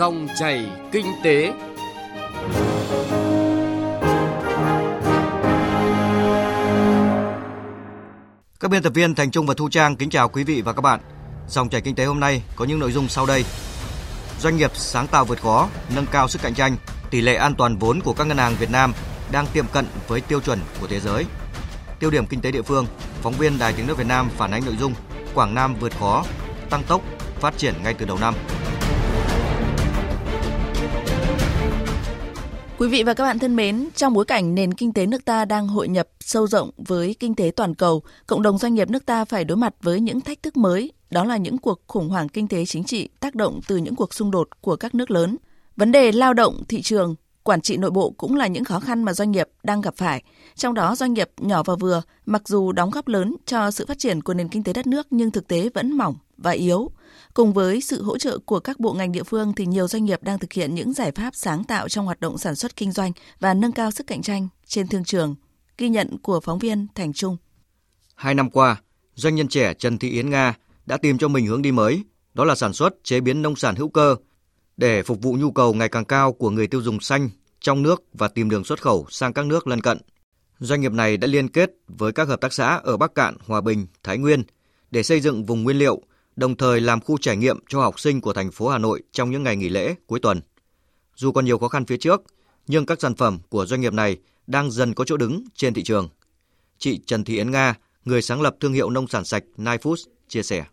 Dòng 0.00 0.28
chảy 0.38 0.70
kinh 0.92 1.06
tế. 1.24 1.52
Các 8.60 8.70
biên 8.70 8.82
tập 8.82 8.92
viên 8.94 9.14
Thành 9.14 9.30
Trung 9.30 9.46
và 9.46 9.54
Thu 9.56 9.68
Trang 9.68 9.96
kính 9.96 10.10
chào 10.10 10.28
quý 10.28 10.44
vị 10.44 10.62
và 10.62 10.72
các 10.72 10.80
bạn. 10.80 11.00
Dòng 11.48 11.68
chảy 11.68 11.80
kinh 11.80 11.94
tế 11.94 12.04
hôm 12.04 12.20
nay 12.20 12.42
có 12.56 12.64
những 12.64 12.78
nội 12.78 12.92
dung 12.92 13.08
sau 13.08 13.26
đây. 13.26 13.44
Doanh 14.40 14.56
nghiệp 14.56 14.70
sáng 14.74 15.06
tạo 15.06 15.24
vượt 15.24 15.42
khó, 15.42 15.68
nâng 15.94 16.06
cao 16.06 16.28
sức 16.28 16.42
cạnh 16.42 16.54
tranh, 16.54 16.76
tỷ 17.10 17.20
lệ 17.20 17.34
an 17.34 17.54
toàn 17.54 17.76
vốn 17.76 18.00
của 18.00 18.12
các 18.12 18.24
ngân 18.26 18.38
hàng 18.38 18.54
Việt 18.58 18.70
Nam 18.70 18.92
đang 19.32 19.46
tiệm 19.52 19.66
cận 19.72 19.86
với 20.08 20.20
tiêu 20.20 20.40
chuẩn 20.40 20.58
của 20.80 20.86
thế 20.86 21.00
giới. 21.00 21.24
Tiêu 21.98 22.10
điểm 22.10 22.26
kinh 22.26 22.40
tế 22.40 22.50
địa 22.50 22.62
phương, 22.62 22.86
phóng 23.22 23.34
viên 23.34 23.58
Đài 23.58 23.72
Tiếng 23.72 23.86
nước 23.86 23.98
Việt 23.98 24.06
Nam 24.06 24.28
phản 24.36 24.50
ánh 24.50 24.62
nội 24.64 24.76
dung 24.80 24.94
Quảng 25.34 25.54
Nam 25.54 25.74
vượt 25.80 25.92
khó, 26.00 26.24
tăng 26.70 26.82
tốc, 26.82 27.02
phát 27.40 27.58
triển 27.58 27.74
ngay 27.84 27.94
từ 27.94 28.06
đầu 28.06 28.18
năm. 28.20 28.34
Quý 32.80 32.88
vị 32.88 33.02
và 33.02 33.14
các 33.14 33.24
bạn 33.24 33.38
thân 33.38 33.56
mến, 33.56 33.88
trong 33.94 34.14
bối 34.14 34.24
cảnh 34.24 34.54
nền 34.54 34.74
kinh 34.74 34.92
tế 34.92 35.06
nước 35.06 35.24
ta 35.24 35.44
đang 35.44 35.68
hội 35.68 35.88
nhập 35.88 36.08
sâu 36.20 36.46
rộng 36.46 36.70
với 36.76 37.14
kinh 37.20 37.34
tế 37.34 37.50
toàn 37.56 37.74
cầu, 37.74 38.02
cộng 38.26 38.42
đồng 38.42 38.58
doanh 38.58 38.74
nghiệp 38.74 38.90
nước 38.90 39.06
ta 39.06 39.24
phải 39.24 39.44
đối 39.44 39.56
mặt 39.56 39.74
với 39.82 40.00
những 40.00 40.20
thách 40.20 40.42
thức 40.42 40.56
mới, 40.56 40.92
đó 41.10 41.24
là 41.24 41.36
những 41.36 41.58
cuộc 41.58 41.80
khủng 41.86 42.08
hoảng 42.08 42.28
kinh 42.28 42.48
tế 42.48 42.64
chính 42.64 42.84
trị 42.84 43.08
tác 43.20 43.34
động 43.34 43.60
từ 43.68 43.76
những 43.76 43.96
cuộc 43.96 44.14
xung 44.14 44.30
đột 44.30 44.48
của 44.60 44.76
các 44.76 44.94
nước 44.94 45.10
lớn. 45.10 45.36
Vấn 45.76 45.92
đề 45.92 46.12
lao 46.12 46.34
động, 46.34 46.62
thị 46.68 46.82
trường, 46.82 47.14
quản 47.42 47.60
trị 47.60 47.76
nội 47.76 47.90
bộ 47.90 48.10
cũng 48.10 48.36
là 48.36 48.46
những 48.46 48.64
khó 48.64 48.80
khăn 48.80 49.02
mà 49.02 49.12
doanh 49.12 49.30
nghiệp 49.30 49.48
đang 49.62 49.80
gặp 49.80 49.94
phải. 49.96 50.22
Trong 50.54 50.74
đó 50.74 50.96
doanh 50.96 51.14
nghiệp 51.14 51.30
nhỏ 51.36 51.62
và 51.62 51.74
vừa 51.74 52.02
mặc 52.26 52.48
dù 52.48 52.72
đóng 52.72 52.90
góp 52.90 53.08
lớn 53.08 53.36
cho 53.46 53.70
sự 53.70 53.86
phát 53.86 53.98
triển 53.98 54.22
của 54.22 54.34
nền 54.34 54.48
kinh 54.48 54.62
tế 54.62 54.72
đất 54.72 54.86
nước 54.86 55.06
nhưng 55.10 55.30
thực 55.30 55.48
tế 55.48 55.68
vẫn 55.74 55.92
mỏng 55.92 56.16
và 56.36 56.50
yếu. 56.50 56.90
Cùng 57.34 57.52
với 57.52 57.80
sự 57.80 58.02
hỗ 58.02 58.18
trợ 58.18 58.38
của 58.38 58.60
các 58.60 58.80
bộ 58.80 58.92
ngành 58.92 59.12
địa 59.12 59.22
phương 59.22 59.52
thì 59.54 59.66
nhiều 59.66 59.88
doanh 59.88 60.04
nghiệp 60.04 60.22
đang 60.22 60.38
thực 60.38 60.52
hiện 60.52 60.74
những 60.74 60.92
giải 60.92 61.12
pháp 61.12 61.34
sáng 61.34 61.64
tạo 61.64 61.88
trong 61.88 62.06
hoạt 62.06 62.20
động 62.20 62.38
sản 62.38 62.56
xuất 62.56 62.76
kinh 62.76 62.92
doanh 62.92 63.12
và 63.40 63.54
nâng 63.54 63.72
cao 63.72 63.90
sức 63.90 64.06
cạnh 64.06 64.22
tranh 64.22 64.48
trên 64.66 64.88
thương 64.88 65.04
trường. 65.04 65.34
Ghi 65.78 65.88
nhận 65.88 66.18
của 66.18 66.40
phóng 66.40 66.58
viên 66.58 66.86
Thành 66.94 67.12
Trung. 67.12 67.36
Hai 68.14 68.34
năm 68.34 68.50
qua, 68.50 68.80
doanh 69.14 69.34
nhân 69.34 69.48
trẻ 69.48 69.74
Trần 69.74 69.98
Thị 69.98 70.10
Yến 70.10 70.30
Nga 70.30 70.54
đã 70.86 70.96
tìm 70.96 71.18
cho 71.18 71.28
mình 71.28 71.46
hướng 71.46 71.62
đi 71.62 71.72
mới, 71.72 72.04
đó 72.34 72.44
là 72.44 72.54
sản 72.54 72.72
xuất 72.72 73.04
chế 73.04 73.20
biến 73.20 73.42
nông 73.42 73.56
sản 73.56 73.76
hữu 73.76 73.88
cơ 73.88 74.16
để 74.76 75.02
phục 75.02 75.22
vụ 75.22 75.32
nhu 75.32 75.50
cầu 75.50 75.74
ngày 75.74 75.88
càng 75.88 76.04
cao 76.04 76.32
của 76.32 76.50
người 76.50 76.66
tiêu 76.66 76.82
dùng 76.82 77.00
xanh 77.00 77.30
trong 77.60 77.82
nước 77.82 78.02
và 78.12 78.28
tìm 78.28 78.50
đường 78.50 78.64
xuất 78.64 78.82
khẩu 78.82 79.06
sang 79.10 79.32
các 79.32 79.46
nước 79.46 79.66
lân 79.66 79.80
cận. 79.80 79.98
Doanh 80.58 80.80
nghiệp 80.80 80.92
này 80.92 81.16
đã 81.16 81.26
liên 81.26 81.48
kết 81.48 81.70
với 81.88 82.12
các 82.12 82.28
hợp 82.28 82.40
tác 82.40 82.52
xã 82.52 82.80
ở 82.84 82.96
Bắc 82.96 83.14
Cạn, 83.14 83.36
Hòa 83.46 83.60
Bình, 83.60 83.86
Thái 84.02 84.18
Nguyên 84.18 84.42
để 84.90 85.02
xây 85.02 85.20
dựng 85.20 85.44
vùng 85.44 85.62
nguyên 85.62 85.78
liệu, 85.78 86.02
đồng 86.36 86.56
thời 86.56 86.80
làm 86.80 87.00
khu 87.00 87.18
trải 87.18 87.36
nghiệm 87.36 87.58
cho 87.68 87.80
học 87.80 88.00
sinh 88.00 88.20
của 88.20 88.32
thành 88.32 88.50
phố 88.50 88.68
Hà 88.68 88.78
Nội 88.78 89.02
trong 89.12 89.30
những 89.30 89.42
ngày 89.42 89.56
nghỉ 89.56 89.68
lễ 89.68 89.94
cuối 90.06 90.20
tuần. 90.20 90.40
Dù 91.16 91.32
còn 91.32 91.44
nhiều 91.44 91.58
khó 91.58 91.68
khăn 91.68 91.86
phía 91.86 91.96
trước, 91.96 92.22
nhưng 92.66 92.86
các 92.86 93.00
sản 93.00 93.14
phẩm 93.14 93.38
của 93.48 93.66
doanh 93.66 93.80
nghiệp 93.80 93.92
này 93.92 94.16
đang 94.46 94.70
dần 94.70 94.94
có 94.94 95.04
chỗ 95.04 95.16
đứng 95.16 95.44
trên 95.54 95.74
thị 95.74 95.82
trường. 95.82 96.08
Chị 96.78 97.00
Trần 97.06 97.24
Thị 97.24 97.36
Yến 97.36 97.50
Nga, 97.50 97.74
người 98.04 98.22
sáng 98.22 98.42
lập 98.42 98.56
thương 98.60 98.72
hiệu 98.72 98.90
nông 98.90 99.08
sản 99.08 99.24
sạch 99.24 99.44
Nine 99.56 99.76
Foods, 99.76 100.06
chia 100.28 100.42
sẻ. 100.42 100.64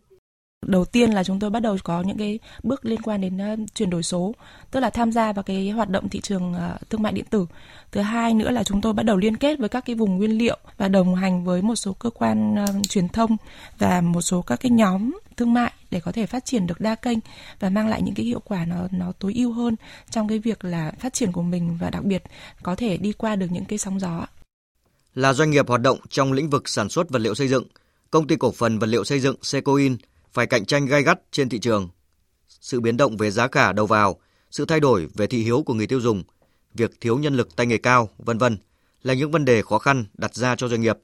Đầu 0.66 0.86
tiên 0.86 1.12
là 1.12 1.24
chúng 1.24 1.40
tôi 1.40 1.50
bắt 1.50 1.60
đầu 1.60 1.78
có 1.84 2.02
những 2.02 2.18
cái 2.18 2.40
bước 2.64 2.86
liên 2.86 3.02
quan 3.02 3.22
đến 3.22 3.38
uh, 3.54 3.60
chuyển 3.76 3.90
đổi 3.90 4.04
số, 4.04 4.36
tức 4.72 4.80
là 4.80 4.90
tham 4.90 5.12
gia 5.12 5.34
vào 5.34 5.44
cái 5.44 5.70
hoạt 5.70 5.90
động 5.90 6.10
thị 6.10 6.22
trường 6.22 6.54
uh, 6.54 6.90
thương 6.90 7.04
mại 7.04 7.14
điện 7.14 7.26
tử. 7.30 7.48
Thứ 7.92 8.02
hai 8.02 8.34
nữa 8.34 8.50
là 8.50 8.64
chúng 8.64 8.82
tôi 8.82 8.94
bắt 8.94 9.04
đầu 9.04 9.18
liên 9.18 9.38
kết 9.38 9.60
với 9.60 9.70
các 9.70 9.86
cái 9.86 9.96
vùng 9.96 10.18
nguyên 10.18 10.38
liệu 10.38 10.58
và 10.78 10.88
đồng 10.88 11.16
hành 11.16 11.44
với 11.46 11.62
một 11.62 11.76
số 11.76 11.94
cơ 11.94 12.10
quan 12.10 12.56
uh, 12.64 12.90
truyền 12.90 13.10
thông 13.10 13.38
và 13.78 14.02
một 14.02 14.22
số 14.22 14.42
các 14.42 14.60
cái 14.62 14.72
nhóm 14.72 15.20
thương 15.38 15.54
mại 15.54 15.72
để 15.92 16.00
có 16.00 16.12
thể 16.12 16.26
phát 16.26 16.46
triển 16.46 16.68
được 16.68 16.80
đa 16.80 16.96
kênh 16.96 17.18
và 17.60 17.70
mang 17.70 17.88
lại 17.88 18.02
những 18.02 18.16
cái 18.16 18.26
hiệu 18.26 18.42
quả 18.46 18.66
nó 18.66 18.88
nó 18.92 19.12
tối 19.20 19.34
ưu 19.36 19.54
hơn 19.54 19.76
trong 20.10 20.28
cái 20.28 20.40
việc 20.40 20.66
là 20.66 20.92
phát 21.00 21.14
triển 21.14 21.32
của 21.32 21.42
mình 21.42 21.78
và 21.82 21.90
đặc 21.90 22.04
biệt 22.04 22.24
có 22.64 22.76
thể 22.76 22.98
đi 22.98 23.14
qua 23.14 23.36
được 23.36 23.48
những 23.52 23.66
cái 23.66 23.78
sóng 23.78 24.00
gió. 24.00 24.26
Là 25.16 25.34
doanh 25.34 25.52
nghiệp 25.52 25.68
hoạt 25.68 25.82
động 25.82 26.00
trong 26.10 26.34
lĩnh 26.34 26.50
vực 26.50 26.70
sản 26.70 26.90
xuất 26.90 27.10
vật 27.10 27.20
liệu 27.20 27.36
xây 27.36 27.48
dựng, 27.48 27.64
công 28.12 28.28
ty 28.28 28.36
cổ 28.36 28.52
phần 28.52 28.80
vật 28.80 28.88
liệu 28.88 29.04
xây 29.04 29.20
dựng 29.20 29.36
Secoin 29.42 29.98
phải 30.34 30.48
cạnh 30.48 30.66
tranh 30.66 30.86
gay 30.86 31.04
gắt 31.04 31.20
trên 31.32 31.50
thị 31.50 31.60
trường. 31.60 31.90
Sự 32.50 32.80
biến 32.80 32.98
động 32.98 33.18
về 33.18 33.32
giá 33.32 33.48
cả 33.48 33.72
đầu 33.72 33.86
vào, 33.86 34.20
sự 34.52 34.66
thay 34.66 34.80
đổi 34.80 35.08
về 35.16 35.28
thị 35.28 35.44
hiếu 35.44 35.64
của 35.66 35.74
người 35.74 35.88
tiêu 35.88 36.02
dùng, 36.02 36.24
việc 36.74 37.02
thiếu 37.02 37.18
nhân 37.18 37.36
lực 37.36 37.56
tay 37.56 37.66
nghề 37.66 37.78
cao, 37.78 38.10
vân 38.18 38.38
vân 38.38 38.58
là 39.04 39.14
những 39.14 39.32
vấn 39.32 39.46
đề 39.46 39.62
khó 39.62 39.80
khăn 39.80 40.06
đặt 40.14 40.36
ra 40.36 40.56
cho 40.56 40.68
doanh 40.68 40.82
nghiệp. 40.82 40.98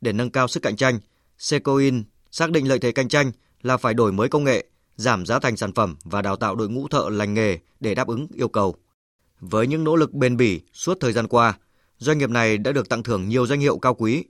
Để 0.00 0.12
nâng 0.12 0.30
cao 0.30 0.48
sức 0.48 0.62
cạnh 0.62 0.76
tranh, 0.76 0.98
Secoin 1.38 2.02
xác 2.30 2.50
định 2.50 2.68
lợi 2.68 2.78
thế 2.78 2.92
cạnh 2.92 3.08
tranh 3.08 3.32
là 3.62 3.76
phải 3.76 3.94
đổi 3.94 4.12
mới 4.12 4.28
công 4.28 4.44
nghệ, 4.44 4.64
giảm 4.96 5.26
giá 5.26 5.38
thành 5.38 5.56
sản 5.56 5.72
phẩm 5.72 5.96
và 6.04 6.22
đào 6.22 6.36
tạo 6.36 6.54
đội 6.54 6.68
ngũ 6.68 6.88
thợ 6.88 7.08
lành 7.10 7.34
nghề 7.34 7.58
để 7.80 7.94
đáp 7.94 8.08
ứng 8.08 8.26
yêu 8.34 8.48
cầu. 8.48 8.74
Với 9.40 9.66
những 9.66 9.84
nỗ 9.84 9.96
lực 9.96 10.12
bền 10.12 10.36
bỉ 10.36 10.60
suốt 10.72 10.98
thời 11.00 11.12
gian 11.12 11.26
qua, 11.26 11.58
doanh 11.98 12.18
nghiệp 12.18 12.30
này 12.30 12.58
đã 12.58 12.72
được 12.72 12.88
tặng 12.88 13.02
thưởng 13.02 13.28
nhiều 13.28 13.46
danh 13.46 13.60
hiệu 13.60 13.78
cao 13.78 13.94
quý. 13.94 14.24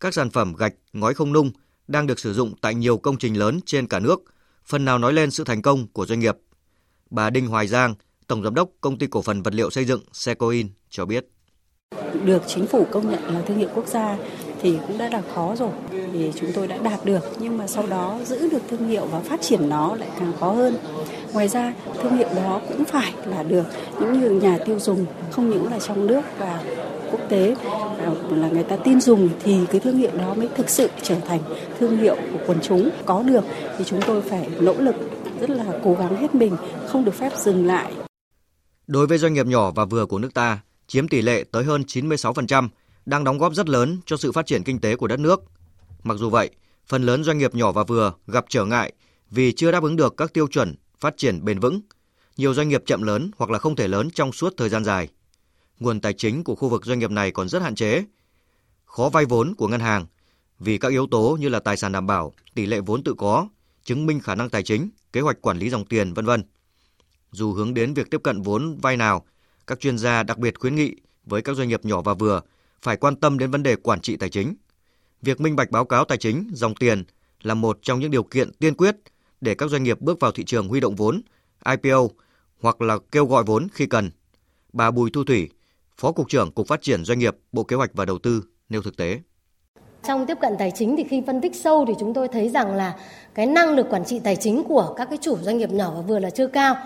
Các 0.00 0.14
sản 0.14 0.30
phẩm 0.30 0.54
gạch, 0.54 0.74
ngói 0.92 1.14
không 1.14 1.32
nung 1.32 1.50
đang 1.88 2.06
được 2.06 2.18
sử 2.18 2.32
dụng 2.32 2.54
tại 2.60 2.74
nhiều 2.74 2.98
công 2.98 3.18
trình 3.18 3.38
lớn 3.38 3.60
trên 3.66 3.86
cả 3.86 3.98
nước, 3.98 4.22
phần 4.64 4.84
nào 4.84 4.98
nói 4.98 5.12
lên 5.12 5.30
sự 5.30 5.44
thành 5.44 5.62
công 5.62 5.86
của 5.92 6.06
doanh 6.06 6.20
nghiệp. 6.20 6.36
Bà 7.10 7.30
Đinh 7.30 7.46
Hoài 7.46 7.66
Giang, 7.66 7.94
Tổng 8.26 8.42
Giám 8.42 8.54
đốc 8.54 8.68
Công 8.80 8.98
ty 8.98 9.06
Cổ 9.06 9.22
phần 9.22 9.42
Vật 9.42 9.54
liệu 9.54 9.70
Xây 9.70 9.84
dựng 9.84 10.00
Secoin 10.12 10.68
cho 10.90 11.04
biết. 11.04 11.26
Được 12.24 12.42
chính 12.46 12.66
phủ 12.66 12.86
công 12.92 13.10
nhận 13.10 13.34
là 13.34 13.42
thương 13.46 13.58
hiệu 13.58 13.68
quốc 13.74 13.86
gia 13.86 14.16
thì 14.62 14.78
cũng 14.86 14.98
đã 14.98 15.08
là 15.08 15.22
khó 15.34 15.56
rồi 15.56 15.70
thì 16.12 16.32
chúng 16.40 16.52
tôi 16.54 16.66
đã 16.66 16.76
đạt 16.76 17.04
được 17.04 17.20
nhưng 17.38 17.58
mà 17.58 17.66
sau 17.66 17.86
đó 17.86 18.20
giữ 18.24 18.48
được 18.48 18.62
thương 18.68 18.88
hiệu 18.88 19.06
và 19.06 19.20
phát 19.20 19.40
triển 19.40 19.68
nó 19.68 19.96
lại 19.96 20.08
càng 20.18 20.32
khó 20.40 20.52
hơn 20.52 20.76
ngoài 21.32 21.48
ra 21.48 21.74
thương 22.02 22.16
hiệu 22.16 22.28
đó 22.36 22.60
cũng 22.68 22.84
phải 22.84 23.12
là 23.26 23.42
được 23.42 23.64
những 24.00 24.20
người 24.20 24.34
nhà 24.34 24.58
tiêu 24.66 24.78
dùng 24.80 25.06
không 25.30 25.50
những 25.50 25.70
là 25.70 25.78
trong 25.78 26.06
nước 26.06 26.22
và 26.38 26.64
quốc 27.16 27.28
tế 27.28 27.56
à, 27.98 28.10
là 28.30 28.48
người 28.48 28.62
ta 28.62 28.76
tin 28.76 29.00
dùng 29.00 29.28
thì 29.42 29.58
cái 29.70 29.80
thương 29.80 29.96
hiệu 29.96 30.10
đó 30.18 30.34
mới 30.34 30.48
thực 30.56 30.70
sự 30.70 30.88
trở 31.02 31.14
thành 31.14 31.40
thương 31.78 31.96
hiệu 31.96 32.16
của 32.32 32.38
quần 32.46 32.58
chúng 32.62 32.90
có 33.04 33.22
được 33.22 33.44
thì 33.78 33.84
chúng 33.84 34.00
tôi 34.06 34.22
phải 34.22 34.48
nỗ 34.60 34.74
lực 34.74 34.94
rất 35.40 35.50
là 35.50 35.64
cố 35.84 35.94
gắng 35.94 36.16
hết 36.16 36.34
mình 36.34 36.56
không 36.86 37.04
được 37.04 37.14
phép 37.14 37.32
dừng 37.36 37.66
lại 37.66 37.92
Đối 38.86 39.06
với 39.06 39.18
doanh 39.18 39.34
nghiệp 39.34 39.46
nhỏ 39.46 39.70
và 39.70 39.84
vừa 39.84 40.06
của 40.06 40.18
nước 40.18 40.34
ta, 40.34 40.60
chiếm 40.86 41.08
tỷ 41.08 41.22
lệ 41.22 41.44
tới 41.52 41.64
hơn 41.64 41.82
96%, 41.82 42.68
đang 43.06 43.24
đóng 43.24 43.38
góp 43.38 43.54
rất 43.54 43.68
lớn 43.68 44.00
cho 44.06 44.16
sự 44.16 44.32
phát 44.32 44.46
triển 44.46 44.64
kinh 44.64 44.80
tế 44.80 44.96
của 44.96 45.06
đất 45.06 45.20
nước. 45.20 45.42
Mặc 46.02 46.14
dù 46.18 46.30
vậy, 46.30 46.50
phần 46.86 47.02
lớn 47.02 47.24
doanh 47.24 47.38
nghiệp 47.38 47.54
nhỏ 47.54 47.72
và 47.72 47.84
vừa 47.84 48.12
gặp 48.26 48.44
trở 48.48 48.64
ngại 48.64 48.92
vì 49.30 49.52
chưa 49.52 49.72
đáp 49.72 49.82
ứng 49.82 49.96
được 49.96 50.14
các 50.16 50.32
tiêu 50.32 50.46
chuẩn 50.46 50.74
phát 51.00 51.14
triển 51.16 51.44
bền 51.44 51.60
vững. 51.60 51.80
Nhiều 52.36 52.54
doanh 52.54 52.68
nghiệp 52.68 52.82
chậm 52.86 53.02
lớn 53.02 53.30
hoặc 53.36 53.50
là 53.50 53.58
không 53.58 53.76
thể 53.76 53.88
lớn 53.88 54.10
trong 54.10 54.32
suốt 54.32 54.54
thời 54.56 54.68
gian 54.68 54.84
dài. 54.84 55.08
Nguồn 55.80 56.00
tài 56.00 56.12
chính 56.12 56.44
của 56.44 56.54
khu 56.54 56.68
vực 56.68 56.84
doanh 56.84 56.98
nghiệp 56.98 57.10
này 57.10 57.30
còn 57.30 57.48
rất 57.48 57.62
hạn 57.62 57.74
chế. 57.74 58.04
Khó 58.84 59.08
vay 59.08 59.24
vốn 59.24 59.54
của 59.54 59.68
ngân 59.68 59.80
hàng 59.80 60.06
vì 60.58 60.78
các 60.78 60.88
yếu 60.88 61.06
tố 61.06 61.36
như 61.40 61.48
là 61.48 61.60
tài 61.60 61.76
sản 61.76 61.92
đảm 61.92 62.06
bảo, 62.06 62.32
tỷ 62.54 62.66
lệ 62.66 62.80
vốn 62.80 63.04
tự 63.04 63.14
có, 63.18 63.48
chứng 63.84 64.06
minh 64.06 64.20
khả 64.20 64.34
năng 64.34 64.50
tài 64.50 64.62
chính, 64.62 64.90
kế 65.12 65.20
hoạch 65.20 65.42
quản 65.42 65.58
lý 65.58 65.70
dòng 65.70 65.84
tiền 65.84 66.14
vân 66.14 66.24
vân. 66.24 66.44
Dù 67.32 67.52
hướng 67.52 67.74
đến 67.74 67.94
việc 67.94 68.10
tiếp 68.10 68.20
cận 68.22 68.42
vốn 68.42 68.76
vay 68.76 68.96
nào, 68.96 69.24
các 69.66 69.80
chuyên 69.80 69.98
gia 69.98 70.22
đặc 70.22 70.38
biệt 70.38 70.60
khuyến 70.60 70.74
nghị 70.74 70.94
với 71.24 71.42
các 71.42 71.56
doanh 71.56 71.68
nghiệp 71.68 71.84
nhỏ 71.84 72.02
và 72.02 72.14
vừa 72.14 72.40
phải 72.82 72.96
quan 72.96 73.16
tâm 73.16 73.38
đến 73.38 73.50
vấn 73.50 73.62
đề 73.62 73.76
quản 73.76 74.00
trị 74.00 74.16
tài 74.16 74.28
chính. 74.28 74.54
Việc 75.22 75.40
minh 75.40 75.56
bạch 75.56 75.70
báo 75.70 75.84
cáo 75.84 76.04
tài 76.04 76.18
chính, 76.18 76.50
dòng 76.52 76.74
tiền 76.74 77.04
là 77.42 77.54
một 77.54 77.78
trong 77.82 78.00
những 78.00 78.10
điều 78.10 78.22
kiện 78.22 78.52
tiên 78.52 78.74
quyết 78.74 78.96
để 79.40 79.54
các 79.54 79.70
doanh 79.70 79.82
nghiệp 79.82 80.00
bước 80.00 80.20
vào 80.20 80.32
thị 80.32 80.44
trường 80.44 80.68
huy 80.68 80.80
động 80.80 80.96
vốn, 80.96 81.20
IPO 81.64 82.08
hoặc 82.60 82.80
là 82.80 82.98
kêu 83.12 83.26
gọi 83.26 83.44
vốn 83.44 83.68
khi 83.72 83.86
cần. 83.86 84.10
Bà 84.72 84.90
Bùi 84.90 85.10
Thu 85.10 85.24
Thủy, 85.24 85.50
Phó 86.00 86.12
Cục 86.12 86.28
trưởng 86.28 86.52
Cục 86.52 86.68
Phát 86.68 86.82
triển 86.82 87.04
Doanh 87.04 87.18
nghiệp, 87.18 87.36
Bộ 87.52 87.62
Kế 87.62 87.76
hoạch 87.76 87.90
và 87.94 88.04
Đầu 88.04 88.18
tư 88.18 88.42
nêu 88.68 88.82
thực 88.82 88.96
tế. 88.96 89.18
Trong 90.02 90.26
tiếp 90.26 90.38
cận 90.40 90.52
tài 90.58 90.70
chính 90.70 90.96
thì 90.96 91.04
khi 91.04 91.22
phân 91.26 91.40
tích 91.40 91.56
sâu 91.56 91.84
thì 91.88 91.94
chúng 92.00 92.14
tôi 92.14 92.28
thấy 92.28 92.48
rằng 92.48 92.74
là 92.74 92.94
cái 93.34 93.46
năng 93.46 93.70
lực 93.70 93.86
quản 93.90 94.04
trị 94.04 94.20
tài 94.24 94.36
chính 94.36 94.64
của 94.64 94.94
các 94.96 95.08
cái 95.10 95.18
chủ 95.22 95.38
doanh 95.42 95.58
nghiệp 95.58 95.70
nhỏ 95.70 95.92
và 95.96 96.00
vừa 96.00 96.18
là 96.18 96.30
chưa 96.30 96.46
cao. 96.46 96.76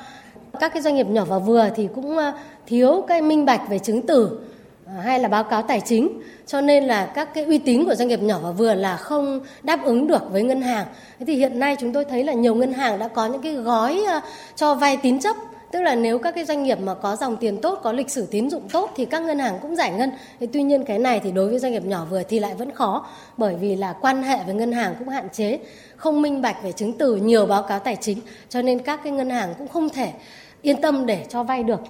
Các 0.61 0.73
cái 0.73 0.83
doanh 0.83 0.95
nghiệp 0.95 1.07
nhỏ 1.07 1.25
và 1.25 1.39
vừa 1.39 1.69
thì 1.77 1.89
cũng 1.95 2.17
ờ, 2.17 2.33
thiếu 2.67 3.05
cái 3.09 3.23
minh 3.23 3.45
bạch 3.45 3.61
về 3.69 3.79
chứng 3.79 4.07
từ 4.07 4.41
ờ, 4.87 4.93
hay 4.93 5.21
là 5.21 5.29
báo 5.29 5.45
cáo 5.45 5.63
tài 5.63 5.81
chính 5.81 6.21
cho 6.47 6.61
nên 6.61 6.85
là 6.85 7.13
các 7.15 7.35
cái 7.35 7.45
uy 7.45 7.59
tín 7.59 7.85
của 7.85 7.95
doanh 7.95 8.09
nghiệp 8.09 8.23
nhỏ 8.23 8.39
và 8.43 8.51
vừa 8.51 8.75
là 8.75 8.97
không 8.97 9.41
đáp 9.63 9.85
ứng 9.85 10.07
được 10.07 10.23
với 10.31 10.43
ngân 10.43 10.63
hàng. 10.63 10.87
Thế 11.19 11.27
thì 11.27 11.35
hiện 11.37 11.59
nay 11.59 11.77
chúng 11.81 11.93
tôi 11.93 12.05
thấy 12.05 12.25
là 12.25 12.33
nhiều 12.33 12.55
ngân 12.55 12.73
hàng 12.73 12.99
đã 12.99 13.09
có 13.09 13.27
những 13.27 13.43
cái 13.43 13.55
gói 13.55 14.05
ờ, 14.09 14.21
cho 14.57 14.75
vay 14.75 14.97
tín 14.97 15.21
chấp 15.21 15.37
tức 15.73 15.81
là 15.83 15.95
nếu 15.95 16.19
các 16.19 16.35
cái 16.35 16.45
doanh 16.45 16.63
nghiệp 16.63 16.81
mà 16.81 16.95
có 16.95 17.17
dòng 17.17 17.37
tiền 17.37 17.61
tốt 17.63 17.81
có 17.83 17.93
lịch 17.93 18.11
sử 18.11 18.27
tín 18.27 18.51
dụng 18.51 18.69
tốt 18.73 18.91
thì 18.97 19.05
các 19.05 19.23
ngân 19.23 19.39
hàng 19.39 19.59
cũng 19.63 19.77
giải 19.77 19.93
ngân. 19.93 20.11
Thế 20.41 20.49
tuy 20.53 20.63
nhiên 20.63 20.85
cái 20.85 20.99
này 20.99 21.21
thì 21.25 21.33
đối 21.33 21.49
với 21.49 21.59
doanh 21.59 21.73
nghiệp 21.73 21.85
nhỏ 21.85 22.07
vừa 22.11 22.23
thì 22.23 22.39
lại 22.39 22.55
vẫn 22.55 22.75
khó 22.75 23.07
bởi 23.37 23.57
vì 23.57 23.77
là 23.77 23.95
quan 24.01 24.23
hệ 24.23 24.45
với 24.45 24.55
ngân 24.55 24.73
hàng 24.73 24.95
cũng 24.99 25.09
hạn 25.09 25.29
chế. 25.33 25.59
Không 25.97 26.23
minh 26.23 26.43
bạch 26.43 26.57
về 26.63 26.73
chứng 26.73 26.99
từ 26.99 27.17
nhiều 27.17 27.47
báo 27.47 27.63
cáo 27.63 27.79
tài 27.79 27.97
chính 28.01 28.19
cho 28.49 28.63
nên 28.63 28.79
các 28.79 29.01
cái 29.05 29.13
ngân 29.13 29.31
hàng 29.31 29.55
cũng 29.59 29.69
không 29.69 29.89
thể 29.89 30.13
yên 30.63 30.81
tâm 30.83 31.07
để 31.07 31.27
cho 31.29 31.43
vay 31.43 31.63
được. 31.63 31.81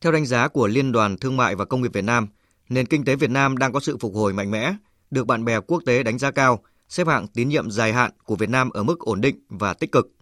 Theo 0.00 0.12
đánh 0.12 0.26
giá 0.26 0.48
của 0.48 0.66
Liên 0.66 0.92
đoàn 0.92 1.16
Thương 1.16 1.36
mại 1.36 1.54
và 1.54 1.64
Công 1.64 1.82
nghiệp 1.82 1.92
Việt 1.92 2.04
Nam, 2.04 2.28
nền 2.68 2.86
kinh 2.86 3.04
tế 3.04 3.16
Việt 3.16 3.30
Nam 3.30 3.58
đang 3.58 3.72
có 3.72 3.80
sự 3.80 3.96
phục 4.00 4.14
hồi 4.14 4.32
mạnh 4.32 4.50
mẽ, 4.50 4.74
được 5.10 5.26
bạn 5.26 5.44
bè 5.44 5.60
quốc 5.60 5.82
tế 5.86 6.02
đánh 6.02 6.18
giá 6.18 6.30
cao, 6.30 6.58
xếp 6.88 7.06
hạng 7.06 7.26
tín 7.26 7.48
nhiệm 7.48 7.70
dài 7.70 7.92
hạn 7.92 8.10
của 8.24 8.36
Việt 8.36 8.50
Nam 8.50 8.70
ở 8.70 8.82
mức 8.82 8.98
ổn 9.00 9.20
định 9.20 9.36
và 9.48 9.74
tích 9.74 9.92
cực. 9.92 10.12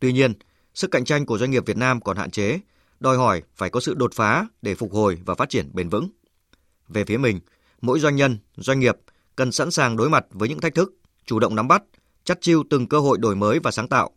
Tuy 0.00 0.12
nhiên, 0.12 0.34
sức 0.74 0.90
cạnh 0.90 1.04
tranh 1.04 1.26
của 1.26 1.38
doanh 1.38 1.50
nghiệp 1.50 1.66
Việt 1.66 1.76
Nam 1.76 2.00
còn 2.00 2.16
hạn 2.16 2.30
chế, 2.30 2.60
đòi 3.00 3.16
hỏi 3.16 3.42
phải 3.56 3.70
có 3.70 3.80
sự 3.80 3.94
đột 3.94 4.14
phá 4.14 4.46
để 4.62 4.74
phục 4.74 4.92
hồi 4.92 5.18
và 5.24 5.34
phát 5.34 5.48
triển 5.48 5.70
bền 5.72 5.88
vững. 5.88 6.08
Về 6.88 7.04
phía 7.04 7.16
mình, 7.16 7.40
mỗi 7.80 8.00
doanh 8.00 8.16
nhân, 8.16 8.38
doanh 8.56 8.80
nghiệp 8.80 8.96
cần 9.36 9.52
sẵn 9.52 9.70
sàng 9.70 9.96
đối 9.96 10.10
mặt 10.10 10.26
với 10.30 10.48
những 10.48 10.60
thách 10.60 10.74
thức, 10.74 10.94
chủ 11.26 11.38
động 11.38 11.56
nắm 11.56 11.68
bắt, 11.68 11.82
chắt 12.24 12.40
chiu 12.40 12.64
từng 12.70 12.86
cơ 12.86 12.98
hội 13.00 13.18
đổi 13.18 13.36
mới 13.36 13.58
và 13.58 13.70
sáng 13.70 13.88
tạo, 13.88 14.10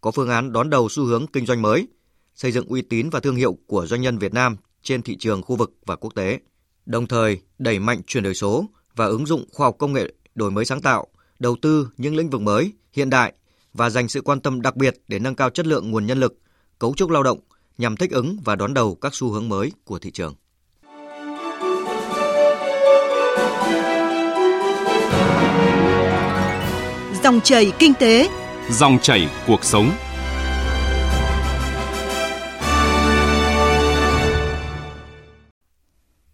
có 0.00 0.10
phương 0.10 0.28
án 0.28 0.52
đón 0.52 0.70
đầu 0.70 0.88
xu 0.88 1.04
hướng 1.04 1.26
kinh 1.26 1.46
doanh 1.46 1.62
mới, 1.62 1.88
xây 2.34 2.52
dựng 2.52 2.66
uy 2.66 2.82
tín 2.82 3.10
và 3.10 3.20
thương 3.20 3.36
hiệu 3.36 3.58
của 3.66 3.86
doanh 3.86 4.00
nhân 4.00 4.18
Việt 4.18 4.34
Nam 4.34 4.56
trên 4.82 5.02
thị 5.02 5.16
trường 5.16 5.42
khu 5.42 5.56
vực 5.56 5.72
và 5.86 5.96
quốc 5.96 6.14
tế. 6.14 6.40
Đồng 6.86 7.06
thời, 7.06 7.40
đẩy 7.58 7.78
mạnh 7.78 8.00
chuyển 8.06 8.24
đổi 8.24 8.34
số 8.34 8.64
và 8.96 9.06
ứng 9.06 9.26
dụng 9.26 9.44
khoa 9.52 9.66
học 9.66 9.76
công 9.78 9.92
nghệ 9.92 10.12
đổi 10.34 10.50
mới 10.50 10.64
sáng 10.64 10.80
tạo, 10.80 11.06
đầu 11.38 11.56
tư 11.62 11.88
những 11.96 12.16
lĩnh 12.16 12.30
vực 12.30 12.40
mới, 12.40 12.72
hiện 12.92 13.10
đại 13.10 13.32
và 13.72 13.90
dành 13.90 14.08
sự 14.08 14.20
quan 14.20 14.40
tâm 14.40 14.62
đặc 14.62 14.76
biệt 14.76 14.94
để 15.08 15.18
nâng 15.18 15.34
cao 15.34 15.50
chất 15.50 15.66
lượng 15.66 15.90
nguồn 15.90 16.06
nhân 16.06 16.20
lực, 16.20 16.38
cấu 16.78 16.94
trúc 16.96 17.10
lao 17.10 17.22
động 17.22 17.38
nhằm 17.78 17.96
thích 17.96 18.10
ứng 18.10 18.36
và 18.44 18.56
đón 18.56 18.74
đầu 18.74 18.94
các 18.94 19.14
xu 19.14 19.30
hướng 19.30 19.48
mới 19.48 19.72
của 19.84 19.98
thị 19.98 20.10
trường. 20.10 20.34
Dòng 27.22 27.40
chảy 27.40 27.72
kinh 27.78 27.94
tế, 27.94 28.28
dòng 28.70 28.98
chảy 29.02 29.28
cuộc 29.46 29.64
sống. 29.64 29.92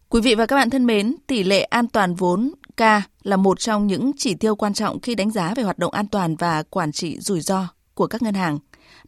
Quý 0.08 0.20
vị 0.20 0.34
và 0.34 0.46
các 0.46 0.56
bạn 0.56 0.70
thân 0.70 0.86
mến, 0.86 1.16
tỷ 1.26 1.42
lệ 1.42 1.62
an 1.62 1.88
toàn 1.88 2.14
vốn 2.14 2.52
K 2.76 2.80
là 3.22 3.36
một 3.36 3.60
trong 3.60 3.86
những 3.86 4.12
chỉ 4.16 4.34
tiêu 4.34 4.56
quan 4.56 4.74
trọng 4.74 5.00
khi 5.00 5.14
đánh 5.14 5.30
giá 5.30 5.54
về 5.54 5.62
hoạt 5.62 5.78
động 5.78 5.92
an 5.92 6.06
toàn 6.06 6.36
và 6.36 6.62
quản 6.62 6.92
trị 6.92 7.20
rủi 7.20 7.40
ro 7.40 7.68
của 7.94 8.06
các 8.06 8.22
ngân 8.22 8.34
hàng. 8.34 8.58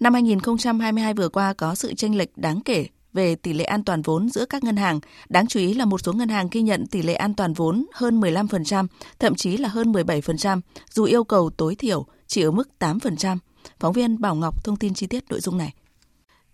Năm 0.01 0.13
2022 0.15 1.15
vừa 1.15 1.29
qua 1.29 1.53
có 1.53 1.75
sự 1.75 1.95
chênh 1.95 2.19
lệch 2.19 2.37
đáng 2.37 2.61
kể 2.61 2.87
về 3.13 3.35
tỷ 3.35 3.53
lệ 3.53 3.65
an 3.65 3.85
toàn 3.85 4.03
vốn 4.03 4.29
giữa 4.29 4.45
các 4.45 4.65
ngân 4.65 4.77
hàng. 4.77 5.01
Đáng 5.29 5.47
chú 5.47 5.61
ý 5.61 5.75
là 5.75 5.85
một 5.85 5.99
số 5.99 6.13
ngân 6.13 6.29
hàng 6.29 6.49
ghi 6.53 6.63
nhận 6.63 6.87
tỷ 6.87 7.03
lệ 7.03 7.15
an 7.15 7.35
toàn 7.35 7.53
vốn 7.53 7.87
hơn 7.93 8.21
15%, 8.21 8.87
thậm 9.19 9.35
chí 9.35 9.57
là 9.57 9.69
hơn 9.69 9.93
17%, 9.93 10.61
dù 10.91 11.05
yêu 11.05 11.25
cầu 11.25 11.51
tối 11.51 11.75
thiểu 11.75 12.07
chỉ 12.27 12.43
ở 12.43 12.51
mức 12.51 12.69
8%. 12.81 13.37
Phóng 13.81 13.93
viên 13.93 14.21
Bảo 14.21 14.35
Ngọc 14.35 14.65
thông 14.65 14.77
tin 14.77 14.95
chi 14.95 15.07
tiết 15.07 15.25
nội 15.31 15.41
dung 15.41 15.59
này. 15.59 15.75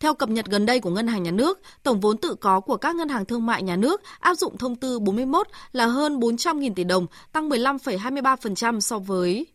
Theo 0.00 0.14
cập 0.14 0.28
nhật 0.28 0.46
gần 0.46 0.66
đây 0.66 0.80
của 0.80 0.90
Ngân 0.90 1.06
hàng 1.06 1.22
Nhà 1.22 1.30
nước, 1.30 1.60
tổng 1.82 2.00
vốn 2.00 2.18
tự 2.18 2.34
có 2.34 2.60
của 2.60 2.76
các 2.76 2.96
ngân 2.96 3.08
hàng 3.08 3.24
thương 3.24 3.46
mại 3.46 3.62
nhà 3.62 3.76
nước 3.76 4.02
áp 4.20 4.34
dụng 4.34 4.58
thông 4.58 4.76
tư 4.76 4.98
41 4.98 5.46
là 5.72 5.86
hơn 5.86 6.20
400.000 6.20 6.74
tỷ 6.74 6.84
đồng, 6.84 7.06
tăng 7.32 7.48
15,23% 7.48 8.80
so 8.80 8.98
với 8.98 9.46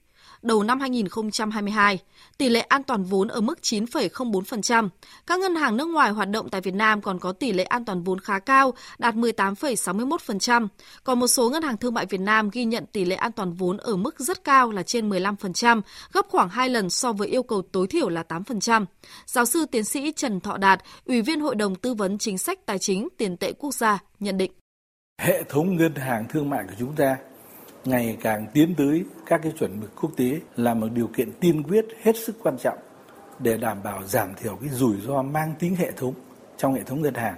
đầu 0.42 0.64
năm 0.64 0.80
2022. 0.80 2.00
Tỷ 2.38 2.50
lệ 2.50 2.60
an 2.60 2.84
toàn 2.84 3.04
vốn 3.04 3.28
ở 3.28 3.42
mức 3.42 3.60
9,04%. 3.62 4.90
Các 5.28 5.40
ngân 5.40 5.56
hàng 5.56 5.78
nước 5.78 5.88
ngoài 5.88 6.12
hoạt 6.12 6.30
động 6.30 6.50
tại 6.50 6.62
Việt 6.62 6.74
Nam 6.74 7.02
còn 7.02 7.20
có 7.20 7.32
tỷ 7.32 7.52
lệ 7.52 7.64
an 7.64 7.86
toàn 7.86 8.04
vốn 8.04 8.20
khá 8.20 8.40
cao, 8.40 8.74
đạt 8.98 9.16
18,61%. 9.16 10.68
Còn 11.04 11.20
một 11.20 11.28
số 11.28 11.50
ngân 11.50 11.64
hàng 11.64 11.78
thương 11.78 11.94
mại 11.94 12.06
Việt 12.06 12.22
Nam 12.22 12.50
ghi 12.50 12.66
nhận 12.66 12.86
tỷ 12.86 13.06
lệ 13.06 13.16
an 13.16 13.32
toàn 13.32 13.54
vốn 13.54 13.78
ở 13.78 13.96
mức 13.96 14.20
rất 14.20 14.44
cao 14.44 14.72
là 14.72 14.84
trên 14.84 15.10
15%, 15.10 15.82
gấp 16.14 16.26
khoảng 16.30 16.50
2 16.50 16.70
lần 16.70 16.90
so 16.90 17.14
với 17.14 17.28
yêu 17.28 17.44
cầu 17.44 17.62
tối 17.62 17.88
thiểu 17.88 18.10
là 18.10 18.24
8%. 18.30 18.86
Giáo 19.26 19.46
sư 19.46 19.66
tiến 19.72 19.84
sĩ 19.84 20.12
Trần 20.16 20.40
Thọ 20.40 20.58
Đạt, 20.58 20.84
Ủy 21.06 21.22
viên 21.22 21.40
Hội 21.40 21.56
đồng 21.56 21.76
Tư 21.76 21.94
vấn 21.94 22.18
Chính 22.18 22.38
sách 22.38 22.66
Tài 22.66 22.80
chính 22.80 23.08
Tiền 23.18 23.38
tệ 23.38 23.54
Quốc 23.54 23.74
gia, 23.74 24.00
nhận 24.20 24.38
định. 24.38 24.52
Hệ 25.22 25.44
thống 25.50 25.78
ngân 25.78 25.96
hàng 25.96 26.26
thương 26.30 26.50
mại 26.50 26.64
của 26.68 26.76
chúng 26.80 26.96
ta 26.96 27.18
ngày 27.90 28.18
càng 28.22 28.48
tiến 28.54 28.76
tới 28.78 29.06
các 29.26 29.40
cái 29.44 29.54
chuẩn 29.60 29.80
mực 29.80 30.02
quốc 30.02 30.12
tế 30.18 30.40
là 30.56 30.74
một 30.74 30.88
điều 30.94 31.08
kiện 31.08 31.32
tiên 31.40 31.64
quyết 31.64 31.86
hết 32.02 32.18
sức 32.18 32.36
quan 32.44 32.58
trọng 32.58 32.78
để 33.40 33.58
đảm 33.58 33.78
bảo 33.84 34.04
giảm 34.04 34.30
thiểu 34.36 34.56
cái 34.56 34.70
rủi 34.70 34.96
ro 35.02 35.22
mang 35.22 35.54
tính 35.60 35.76
hệ 35.76 35.92
thống 35.92 36.14
trong 36.58 36.74
hệ 36.74 36.84
thống 36.84 37.02
ngân 37.02 37.14
hàng. 37.14 37.36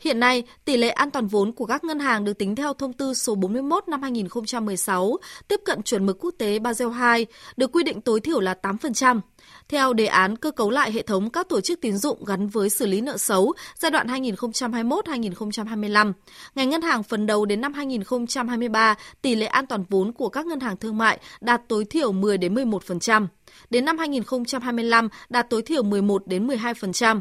Hiện 0.00 0.20
nay, 0.20 0.42
tỷ 0.64 0.76
lệ 0.76 0.90
an 0.90 1.10
toàn 1.10 1.26
vốn 1.26 1.52
của 1.52 1.66
các 1.66 1.84
ngân 1.84 1.98
hàng 1.98 2.24
được 2.24 2.38
tính 2.38 2.56
theo 2.56 2.74
thông 2.74 2.92
tư 2.92 3.14
số 3.14 3.34
41 3.34 3.88
năm 3.88 4.02
2016, 4.02 5.16
tiếp 5.48 5.60
cận 5.64 5.82
chuẩn 5.82 6.06
mực 6.06 6.24
quốc 6.24 6.34
tế 6.38 6.58
Basel 6.58 6.88
II, 6.88 7.26
được 7.56 7.72
quy 7.72 7.82
định 7.82 8.00
tối 8.00 8.20
thiểu 8.20 8.40
là 8.40 8.54
8%. 8.62 9.20
Theo 9.68 9.92
đề 9.92 10.06
án 10.06 10.36
cơ 10.36 10.50
cấu 10.50 10.70
lại 10.70 10.92
hệ 10.92 11.02
thống 11.02 11.30
các 11.30 11.48
tổ 11.48 11.60
chức 11.60 11.80
tín 11.80 11.96
dụng 11.96 12.24
gắn 12.24 12.48
với 12.48 12.70
xử 12.70 12.86
lý 12.86 13.00
nợ 13.00 13.16
xấu 13.16 13.52
giai 13.78 13.90
đoạn 13.90 14.06
2021-2025, 14.06 16.12
ngành 16.54 16.70
ngân 16.70 16.82
hàng 16.82 17.02
phấn 17.02 17.26
đấu 17.26 17.44
đến 17.44 17.60
năm 17.60 17.72
2023, 17.72 18.94
tỷ 19.22 19.34
lệ 19.34 19.46
an 19.46 19.66
toàn 19.66 19.84
vốn 19.88 20.12
của 20.12 20.28
các 20.28 20.46
ngân 20.46 20.60
hàng 20.60 20.76
thương 20.76 20.98
mại 20.98 21.18
đạt 21.40 21.62
tối 21.68 21.84
thiểu 21.84 22.12
10 22.12 22.38
đến 22.38 22.54
11%. 22.54 23.26
Đến 23.70 23.84
năm 23.84 23.98
2025 23.98 25.08
đạt 25.28 25.50
tối 25.50 25.62
thiểu 25.62 25.82
11 25.82 26.26
đến 26.26 26.46
12% 26.46 27.20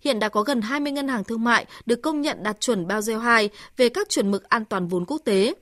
hiện 0.00 0.18
đã 0.18 0.28
có 0.28 0.42
gần 0.42 0.60
20 0.60 0.92
ngân 0.92 1.08
hàng 1.08 1.24
thương 1.24 1.44
mại 1.44 1.66
được 1.86 2.02
công 2.02 2.20
nhận 2.20 2.42
đạt 2.42 2.60
chuẩn 2.60 2.86
Basel 2.86 3.18
2 3.18 3.50
về 3.76 3.88
các 3.88 4.08
chuẩn 4.08 4.30
mực 4.30 4.48
an 4.48 4.64
toàn 4.64 4.88
vốn 4.88 5.04
quốc 5.04 5.22
tế. 5.24 5.54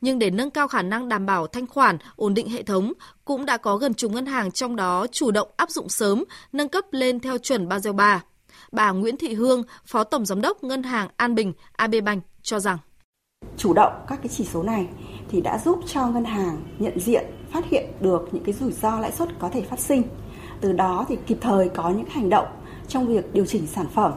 Nhưng 0.00 0.18
để 0.18 0.30
nâng 0.30 0.50
cao 0.50 0.68
khả 0.68 0.82
năng 0.82 1.08
đảm 1.08 1.26
bảo 1.26 1.46
thanh 1.46 1.66
khoản, 1.66 1.98
ổn 2.16 2.34
định 2.34 2.48
hệ 2.48 2.62
thống, 2.62 2.92
cũng 3.24 3.46
đã 3.46 3.56
có 3.56 3.76
gần 3.76 3.94
chục 3.94 4.12
ngân 4.12 4.26
hàng 4.26 4.50
trong 4.50 4.76
đó 4.76 5.06
chủ 5.06 5.30
động 5.30 5.48
áp 5.56 5.70
dụng 5.70 5.88
sớm, 5.88 6.24
nâng 6.52 6.68
cấp 6.68 6.84
lên 6.90 7.20
theo 7.20 7.38
chuẩn 7.38 7.68
Basel 7.68 7.92
3. 7.92 8.22
Bà 8.72 8.90
Nguyễn 8.90 9.16
Thị 9.16 9.34
Hương, 9.34 9.62
Phó 9.86 10.04
Tổng 10.04 10.26
Giám 10.26 10.40
đốc 10.40 10.64
Ngân 10.64 10.82
hàng 10.82 11.08
An 11.16 11.34
Bình, 11.34 11.52
AB 11.72 11.94
Bank 12.04 12.24
cho 12.42 12.60
rằng 12.60 12.78
chủ 13.56 13.72
động 13.72 13.92
các 14.08 14.18
cái 14.22 14.28
chỉ 14.28 14.44
số 14.44 14.62
này 14.62 14.86
thì 15.30 15.40
đã 15.40 15.58
giúp 15.64 15.80
cho 15.86 16.06
ngân 16.06 16.24
hàng 16.24 16.62
nhận 16.78 17.00
diện 17.00 17.24
phát 17.52 17.64
hiện 17.70 17.84
được 18.00 18.28
những 18.32 18.44
cái 18.44 18.54
rủi 18.54 18.72
ro 18.72 19.00
lãi 19.00 19.12
suất 19.12 19.28
có 19.38 19.48
thể 19.48 19.62
phát 19.62 19.78
sinh 19.78 20.02
từ 20.60 20.72
đó 20.72 21.04
thì 21.08 21.16
kịp 21.26 21.38
thời 21.40 21.68
có 21.68 21.90
những 21.90 22.08
hành 22.08 22.30
động 22.30 22.46
trong 22.88 23.06
việc 23.06 23.34
điều 23.34 23.46
chỉnh 23.46 23.66
sản 23.66 23.86
phẩm 23.94 24.12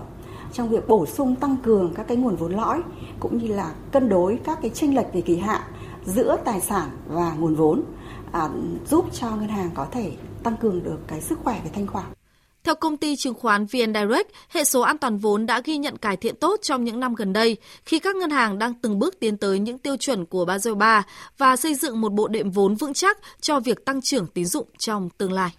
trong 0.54 0.70
việc 0.70 0.88
bổ 0.88 1.06
sung 1.06 1.36
tăng 1.36 1.58
cường 1.64 1.94
các 1.96 2.08
cái 2.08 2.18
nguồn 2.18 2.36
vốn 2.36 2.56
lõi 2.56 2.82
cũng 3.20 3.38
như 3.38 3.48
là 3.48 3.74
cân 3.92 4.10
đối 4.10 4.40
các 4.44 4.60
cái 4.62 4.72
chênh 4.74 4.96
lệch 4.96 5.14
về 5.14 5.22
kỳ 5.22 5.38
hạn 5.38 5.62
giữa 6.06 6.38
tài 6.46 6.62
sản 6.62 6.90
và 7.08 7.34
nguồn 7.34 7.56
vốn 7.56 7.84
à, 8.32 8.50
giúp 8.90 9.06
cho 9.14 9.30
ngân 9.36 9.50
hàng 9.50 9.70
có 9.76 9.86
thể 9.92 10.12
tăng 10.44 10.58
cường 10.58 10.84
được 10.84 10.98
cái 11.08 11.22
sức 11.22 11.40
khỏe 11.44 11.62
về 11.64 11.70
thanh 11.74 11.88
khoản. 11.88 12.06
Theo 12.64 12.76
công 12.76 12.98
ty 12.98 13.16
chứng 13.16 13.34
khoán 13.34 13.66
VN 13.66 13.94
Direct, 13.94 14.32
hệ 14.50 14.64
số 14.64 14.82
an 14.82 14.98
toàn 14.98 15.18
vốn 15.18 15.46
đã 15.46 15.62
ghi 15.66 15.78
nhận 15.78 15.98
cải 15.98 16.18
thiện 16.18 16.36
tốt 16.36 16.60
trong 16.62 16.84
những 16.84 17.00
năm 17.00 17.16
gần 17.16 17.34
đây 17.34 17.58
khi 17.86 18.00
các 18.00 18.16
ngân 18.16 18.30
hàng 18.30 18.60
đang 18.60 18.74
từng 18.74 19.00
bước 19.00 19.20
tiến 19.20 19.38
tới 19.38 19.60
những 19.60 19.78
tiêu 19.78 19.96
chuẩn 19.98 20.26
của 20.26 20.46
Basel 20.46 20.74
III 20.74 21.02
và 21.38 21.56
xây 21.56 21.76
dựng 21.76 22.02
một 22.02 22.14
bộ 22.14 22.28
đệm 22.28 22.52
vốn 22.52 22.76
vững 22.76 22.94
chắc 22.94 23.18
cho 23.42 23.60
việc 23.60 23.86
tăng 23.86 24.02
trưởng 24.02 24.28
tín 24.28 24.46
dụng 24.46 24.68
trong 24.78 25.10
tương 25.18 25.34
lai. 25.34 25.52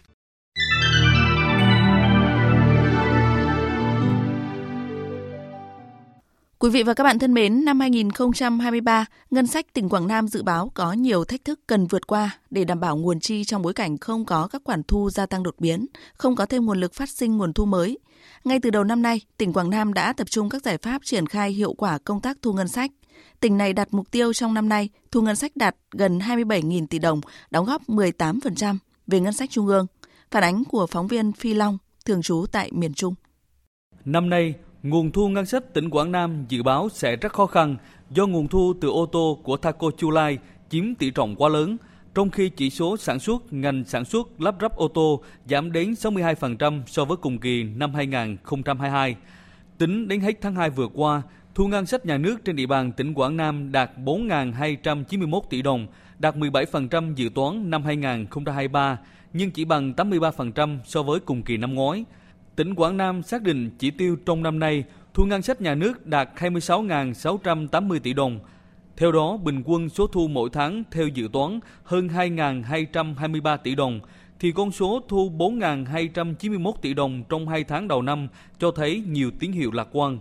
Quý 6.62 6.70
vị 6.70 6.82
và 6.82 6.94
các 6.94 7.04
bạn 7.04 7.18
thân 7.18 7.34
mến, 7.34 7.64
năm 7.64 7.80
2023, 7.80 9.04
ngân 9.30 9.46
sách 9.46 9.66
tỉnh 9.72 9.88
Quảng 9.88 10.06
Nam 10.06 10.28
dự 10.28 10.42
báo 10.42 10.70
có 10.74 10.92
nhiều 10.92 11.24
thách 11.24 11.44
thức 11.44 11.60
cần 11.66 11.86
vượt 11.86 12.06
qua 12.06 12.38
để 12.50 12.64
đảm 12.64 12.80
bảo 12.80 12.96
nguồn 12.96 13.20
chi 13.20 13.44
trong 13.44 13.62
bối 13.62 13.72
cảnh 13.72 13.98
không 13.98 14.24
có 14.24 14.48
các 14.48 14.62
khoản 14.64 14.82
thu 14.82 15.10
gia 15.10 15.26
tăng 15.26 15.42
đột 15.42 15.54
biến, 15.58 15.86
không 16.14 16.36
có 16.36 16.46
thêm 16.46 16.64
nguồn 16.64 16.80
lực 16.80 16.94
phát 16.94 17.08
sinh 17.08 17.36
nguồn 17.36 17.52
thu 17.52 17.64
mới. 17.64 17.98
Ngay 18.44 18.60
từ 18.60 18.70
đầu 18.70 18.84
năm 18.84 19.02
nay, 19.02 19.20
tỉnh 19.36 19.52
Quảng 19.52 19.70
Nam 19.70 19.94
đã 19.94 20.12
tập 20.12 20.30
trung 20.30 20.48
các 20.48 20.62
giải 20.62 20.78
pháp 20.78 21.04
triển 21.04 21.26
khai 21.26 21.50
hiệu 21.50 21.74
quả 21.74 21.98
công 21.98 22.20
tác 22.20 22.38
thu 22.42 22.52
ngân 22.52 22.68
sách. 22.68 22.90
Tỉnh 23.40 23.58
này 23.58 23.72
đặt 23.72 23.88
mục 23.90 24.10
tiêu 24.10 24.32
trong 24.32 24.54
năm 24.54 24.68
nay 24.68 24.88
thu 25.10 25.22
ngân 25.22 25.36
sách 25.36 25.56
đạt 25.56 25.76
gần 25.90 26.18
27.000 26.18 26.86
tỷ 26.86 26.98
đồng, 26.98 27.20
đóng 27.50 27.66
góp 27.66 27.82
18% 27.88 28.76
về 29.06 29.20
ngân 29.20 29.32
sách 29.32 29.50
trung 29.50 29.66
ương. 29.66 29.86
Phản 30.30 30.42
ánh 30.42 30.64
của 30.64 30.86
phóng 30.86 31.06
viên 31.06 31.32
Phi 31.32 31.54
Long, 31.54 31.78
thường 32.04 32.22
trú 32.22 32.46
tại 32.52 32.70
miền 32.72 32.94
Trung. 32.94 33.14
Năm 34.04 34.30
nay, 34.30 34.54
Nguồn 34.82 35.12
thu 35.12 35.28
ngân 35.28 35.46
sách 35.46 35.74
tỉnh 35.74 35.90
Quảng 35.90 36.12
Nam 36.12 36.44
dự 36.48 36.62
báo 36.62 36.88
sẽ 36.92 37.16
rất 37.16 37.32
khó 37.32 37.46
khăn 37.46 37.76
do 38.10 38.26
nguồn 38.26 38.48
thu 38.48 38.74
từ 38.80 38.88
ô 38.88 39.06
tô 39.06 39.38
của 39.42 39.56
Thaco 39.56 39.90
Chulai 39.96 40.38
chiếm 40.70 40.94
tỷ 40.94 41.10
trọng 41.10 41.36
quá 41.36 41.48
lớn, 41.48 41.76
trong 42.14 42.30
khi 42.30 42.48
chỉ 42.48 42.70
số 42.70 42.96
sản 42.96 43.18
xuất 43.18 43.52
ngành 43.52 43.84
sản 43.84 44.04
xuất 44.04 44.40
lắp 44.40 44.54
ráp 44.60 44.76
ô 44.76 44.88
tô 44.88 45.22
giảm 45.46 45.72
đến 45.72 45.92
62% 45.92 46.82
so 46.86 47.04
với 47.04 47.16
cùng 47.16 47.38
kỳ 47.38 47.62
năm 47.62 47.94
2022. 47.94 49.16
Tính 49.78 50.08
đến 50.08 50.20
hết 50.20 50.40
tháng 50.40 50.54
2 50.54 50.70
vừa 50.70 50.88
qua, 50.88 51.22
thu 51.54 51.66
ngân 51.66 51.86
sách 51.86 52.06
nhà 52.06 52.18
nước 52.18 52.44
trên 52.44 52.56
địa 52.56 52.66
bàn 52.66 52.92
tỉnh 52.92 53.14
Quảng 53.14 53.36
Nam 53.36 53.72
đạt 53.72 53.90
4.291 54.04 55.40
tỷ 55.50 55.62
đồng, 55.62 55.86
đạt 56.18 56.36
17% 56.36 57.14
dự 57.14 57.30
toán 57.34 57.70
năm 57.70 57.84
2023, 57.84 58.98
nhưng 59.32 59.50
chỉ 59.50 59.64
bằng 59.64 59.92
83% 59.96 60.78
so 60.84 61.02
với 61.02 61.20
cùng 61.20 61.42
kỳ 61.42 61.56
năm 61.56 61.74
ngoái– 61.74 62.04
tỉnh 62.60 62.74
Quảng 62.74 62.96
Nam 62.96 63.22
xác 63.22 63.42
định 63.42 63.70
chỉ 63.78 63.90
tiêu 63.90 64.16
trong 64.26 64.42
năm 64.42 64.58
nay 64.58 64.84
thu 65.14 65.24
ngân 65.24 65.42
sách 65.42 65.60
nhà 65.60 65.74
nước 65.74 66.06
đạt 66.06 66.28
26.680 66.36 67.98
tỷ 67.98 68.12
đồng. 68.12 68.40
Theo 68.96 69.12
đó, 69.12 69.36
bình 69.36 69.62
quân 69.64 69.88
số 69.88 70.06
thu 70.06 70.28
mỗi 70.28 70.50
tháng 70.52 70.82
theo 70.90 71.08
dự 71.08 71.28
toán 71.32 71.60
hơn 71.84 72.08
2.223 72.08 73.56
tỷ 73.56 73.74
đồng, 73.74 74.00
thì 74.40 74.52
con 74.52 74.70
số 74.70 75.00
thu 75.08 75.32
4.291 75.38 76.72
tỷ 76.82 76.94
đồng 76.94 77.22
trong 77.28 77.48
hai 77.48 77.64
tháng 77.64 77.88
đầu 77.88 78.02
năm 78.02 78.28
cho 78.58 78.70
thấy 78.70 79.02
nhiều 79.06 79.30
tín 79.38 79.52
hiệu 79.52 79.70
lạc 79.72 79.88
quan. 79.92 80.18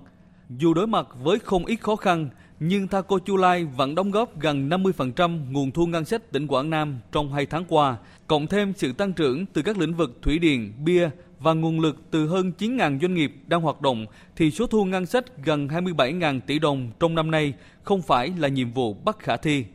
Dù 0.49 0.73
đối 0.73 0.87
mặt 0.87 1.07
với 1.23 1.39
không 1.39 1.65
ít 1.65 1.81
khó 1.81 1.95
khăn, 1.95 2.29
nhưng 2.59 2.87
Thaco 2.87 3.19
Chu 3.19 3.37
Lai 3.37 3.65
vẫn 3.65 3.95
đóng 3.95 4.11
góp 4.11 4.39
gần 4.39 4.69
50% 4.69 5.51
nguồn 5.51 5.71
thu 5.71 5.85
ngân 5.85 6.05
sách 6.05 6.31
tỉnh 6.31 6.47
Quảng 6.47 6.69
Nam 6.69 6.99
trong 7.11 7.33
hai 7.33 7.45
tháng 7.45 7.65
qua, 7.67 7.97
cộng 8.27 8.47
thêm 8.47 8.73
sự 8.75 8.93
tăng 8.93 9.13
trưởng 9.13 9.45
từ 9.45 9.61
các 9.61 9.77
lĩnh 9.77 9.93
vực 9.93 10.19
thủy 10.21 10.39
điện, 10.39 10.73
bia, 10.85 11.09
và 11.39 11.53
nguồn 11.53 11.79
lực 11.79 11.97
từ 12.11 12.27
hơn 12.27 12.51
9.000 12.57 12.99
doanh 12.99 13.13
nghiệp 13.13 13.33
đang 13.47 13.61
hoạt 13.61 13.81
động 13.81 14.05
thì 14.35 14.51
số 14.51 14.67
thu 14.67 14.85
ngân 14.85 15.05
sách 15.05 15.25
gần 15.45 15.67
27.000 15.67 16.39
tỷ 16.39 16.59
đồng 16.59 16.91
trong 16.99 17.15
năm 17.15 17.31
nay 17.31 17.53
không 17.83 18.01
phải 18.01 18.33
là 18.37 18.47
nhiệm 18.47 18.71
vụ 18.71 18.93
bất 18.93 19.19
khả 19.19 19.37
thi. 19.37 19.65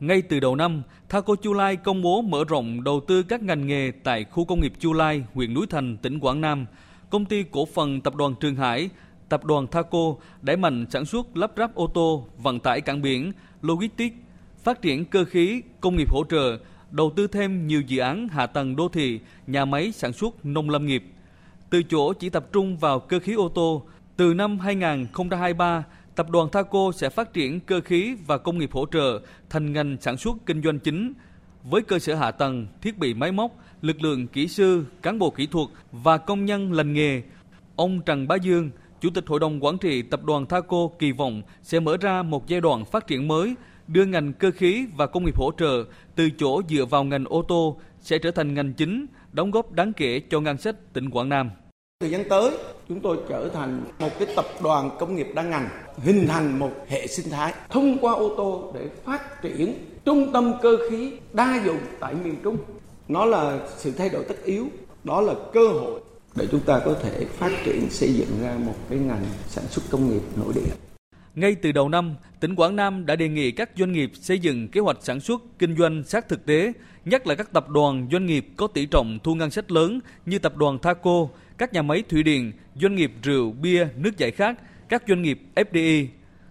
Ngay 0.00 0.22
từ 0.22 0.40
đầu 0.40 0.56
năm, 0.56 0.82
Thaco 1.08 1.34
Chu 1.34 1.52
Lai 1.52 1.76
công 1.76 2.02
bố 2.02 2.22
mở 2.22 2.44
rộng 2.48 2.84
đầu 2.84 3.00
tư 3.08 3.22
các 3.22 3.42
ngành 3.42 3.66
nghề 3.66 3.92
tại 4.04 4.24
khu 4.24 4.44
công 4.44 4.60
nghiệp 4.60 4.72
Chu 4.78 4.92
Lai, 4.92 5.24
huyện 5.34 5.54
Núi 5.54 5.66
Thành, 5.70 5.96
tỉnh 5.96 6.20
Quảng 6.20 6.40
Nam. 6.40 6.66
Công 7.10 7.24
ty 7.24 7.44
cổ 7.50 7.66
phần 7.66 8.00
tập 8.00 8.14
đoàn 8.14 8.34
Trường 8.40 8.56
Hải, 8.56 8.90
tập 9.30 9.44
đoàn 9.44 9.66
Thaco 9.66 10.14
đẩy 10.42 10.56
mạnh 10.56 10.86
sản 10.90 11.04
xuất 11.04 11.36
lắp 11.36 11.52
ráp 11.56 11.74
ô 11.74 11.86
tô, 11.86 12.26
vận 12.36 12.60
tải 12.60 12.80
cảng 12.80 13.02
biển, 13.02 13.32
logistics, 13.62 14.16
phát 14.62 14.82
triển 14.82 15.04
cơ 15.04 15.24
khí, 15.24 15.62
công 15.80 15.96
nghiệp 15.96 16.10
hỗ 16.10 16.24
trợ, 16.30 16.58
đầu 16.90 17.12
tư 17.16 17.26
thêm 17.26 17.66
nhiều 17.66 17.80
dự 17.80 17.98
án 17.98 18.28
hạ 18.28 18.46
tầng 18.46 18.76
đô 18.76 18.88
thị, 18.88 19.20
nhà 19.46 19.64
máy 19.64 19.92
sản 19.92 20.12
xuất 20.12 20.44
nông 20.44 20.70
lâm 20.70 20.86
nghiệp. 20.86 21.04
Từ 21.70 21.82
chỗ 21.82 22.12
chỉ 22.12 22.28
tập 22.28 22.46
trung 22.52 22.76
vào 22.76 23.00
cơ 23.00 23.20
khí 23.20 23.34
ô 23.34 23.48
tô, 23.48 23.82
từ 24.16 24.34
năm 24.34 24.58
2023, 24.58 25.84
tập 26.14 26.30
đoàn 26.30 26.48
Thaco 26.52 26.92
sẽ 26.96 27.10
phát 27.10 27.32
triển 27.32 27.60
cơ 27.60 27.80
khí 27.80 28.16
và 28.26 28.38
công 28.38 28.58
nghiệp 28.58 28.72
hỗ 28.72 28.86
trợ 28.92 29.20
thành 29.50 29.72
ngành 29.72 29.96
sản 30.00 30.16
xuất 30.16 30.36
kinh 30.46 30.62
doanh 30.62 30.78
chính 30.78 31.12
với 31.64 31.82
cơ 31.82 31.98
sở 31.98 32.14
hạ 32.14 32.30
tầng, 32.30 32.66
thiết 32.82 32.98
bị 32.98 33.14
máy 33.14 33.32
móc, 33.32 33.52
lực 33.82 34.02
lượng 34.02 34.26
kỹ 34.26 34.48
sư, 34.48 34.84
cán 35.02 35.18
bộ 35.18 35.30
kỹ 35.30 35.46
thuật 35.46 35.68
và 35.92 36.18
công 36.18 36.44
nhân 36.44 36.72
lành 36.72 36.92
nghề. 36.92 37.22
Ông 37.76 38.00
Trần 38.06 38.28
Bá 38.28 38.36
Dương, 38.36 38.70
Chủ 39.00 39.10
tịch 39.14 39.24
Hội 39.26 39.40
đồng 39.40 39.64
Quản 39.64 39.78
trị 39.78 40.02
Tập 40.02 40.24
đoàn 40.24 40.46
Thaco 40.46 40.88
kỳ 40.98 41.12
vọng 41.12 41.42
sẽ 41.62 41.80
mở 41.80 41.96
ra 42.00 42.22
một 42.22 42.46
giai 42.46 42.60
đoạn 42.60 42.84
phát 42.84 43.06
triển 43.06 43.28
mới, 43.28 43.54
đưa 43.86 44.04
ngành 44.04 44.32
cơ 44.32 44.50
khí 44.50 44.86
và 44.96 45.06
công 45.06 45.24
nghiệp 45.24 45.36
hỗ 45.36 45.50
trợ 45.58 45.84
từ 46.16 46.28
chỗ 46.38 46.62
dựa 46.68 46.84
vào 46.84 47.04
ngành 47.04 47.24
ô 47.24 47.42
tô 47.48 47.76
sẽ 48.00 48.18
trở 48.18 48.30
thành 48.30 48.54
ngành 48.54 48.72
chính, 48.72 49.06
đóng 49.32 49.50
góp 49.50 49.72
đáng 49.72 49.92
kể 49.92 50.20
cho 50.30 50.40
ngân 50.40 50.58
sách 50.58 50.92
tỉnh 50.92 51.10
Quảng 51.10 51.28
Nam. 51.28 51.50
Thời 52.00 52.10
gian 52.10 52.28
tới, 52.28 52.50
chúng 52.88 53.00
tôi 53.00 53.18
trở 53.28 53.48
thành 53.48 53.84
một 53.98 54.08
cái 54.18 54.28
tập 54.36 54.44
đoàn 54.62 54.90
công 54.98 55.16
nghiệp 55.16 55.28
đa 55.34 55.42
ngành, 55.42 55.68
hình 55.96 56.26
thành 56.28 56.58
một 56.58 56.70
hệ 56.88 57.06
sinh 57.06 57.30
thái 57.30 57.54
thông 57.68 57.98
qua 58.00 58.12
ô 58.12 58.34
tô 58.36 58.72
để 58.74 58.88
phát 59.04 59.42
triển 59.42 59.74
trung 60.04 60.32
tâm 60.32 60.52
cơ 60.62 60.76
khí 60.90 61.12
đa 61.32 61.62
dụng 61.64 61.80
tại 62.00 62.14
miền 62.24 62.36
Trung. 62.42 62.56
Nó 63.08 63.24
là 63.24 63.58
sự 63.76 63.92
thay 63.98 64.08
đổi 64.08 64.24
tất 64.28 64.44
yếu, 64.44 64.66
đó 65.04 65.20
là 65.20 65.34
cơ 65.52 65.68
hội 65.68 66.00
để 66.36 66.48
chúng 66.50 66.60
ta 66.60 66.80
có 66.84 66.94
thể 67.02 67.24
phát 67.24 67.52
triển 67.64 67.90
xây 67.90 68.14
dựng 68.14 68.28
ra 68.42 68.56
một 68.66 68.74
cái 68.90 68.98
ngành 68.98 69.24
sản 69.48 69.64
xuất 69.70 69.82
công 69.90 70.10
nghiệp 70.10 70.22
nội 70.36 70.52
địa. 70.54 70.74
Ngay 71.34 71.54
từ 71.54 71.72
đầu 71.72 71.88
năm, 71.88 72.14
tỉnh 72.40 72.54
Quảng 72.54 72.76
Nam 72.76 73.06
đã 73.06 73.16
đề 73.16 73.28
nghị 73.28 73.50
các 73.50 73.70
doanh 73.76 73.92
nghiệp 73.92 74.10
xây 74.14 74.38
dựng 74.38 74.68
kế 74.68 74.80
hoạch 74.80 74.96
sản 75.00 75.20
xuất, 75.20 75.42
kinh 75.58 75.76
doanh 75.76 76.04
sát 76.04 76.28
thực 76.28 76.46
tế, 76.46 76.72
nhất 77.04 77.26
là 77.26 77.34
các 77.34 77.52
tập 77.52 77.68
đoàn 77.68 78.08
doanh 78.12 78.26
nghiệp 78.26 78.46
có 78.56 78.66
tỷ 78.66 78.86
trọng 78.86 79.18
thu 79.22 79.34
ngân 79.34 79.50
sách 79.50 79.70
lớn 79.70 80.00
như 80.26 80.38
tập 80.38 80.56
đoàn 80.56 80.78
Thaco, 80.78 81.28
các 81.58 81.72
nhà 81.72 81.82
máy 81.82 82.02
thủy 82.08 82.22
điện, 82.22 82.52
doanh 82.74 82.94
nghiệp 82.94 83.12
rượu, 83.22 83.52
bia, 83.52 83.88
nước 83.96 84.18
giải 84.18 84.30
khát, 84.30 84.58
các 84.88 85.02
doanh 85.08 85.22
nghiệp 85.22 85.40
FDI. 85.54 86.06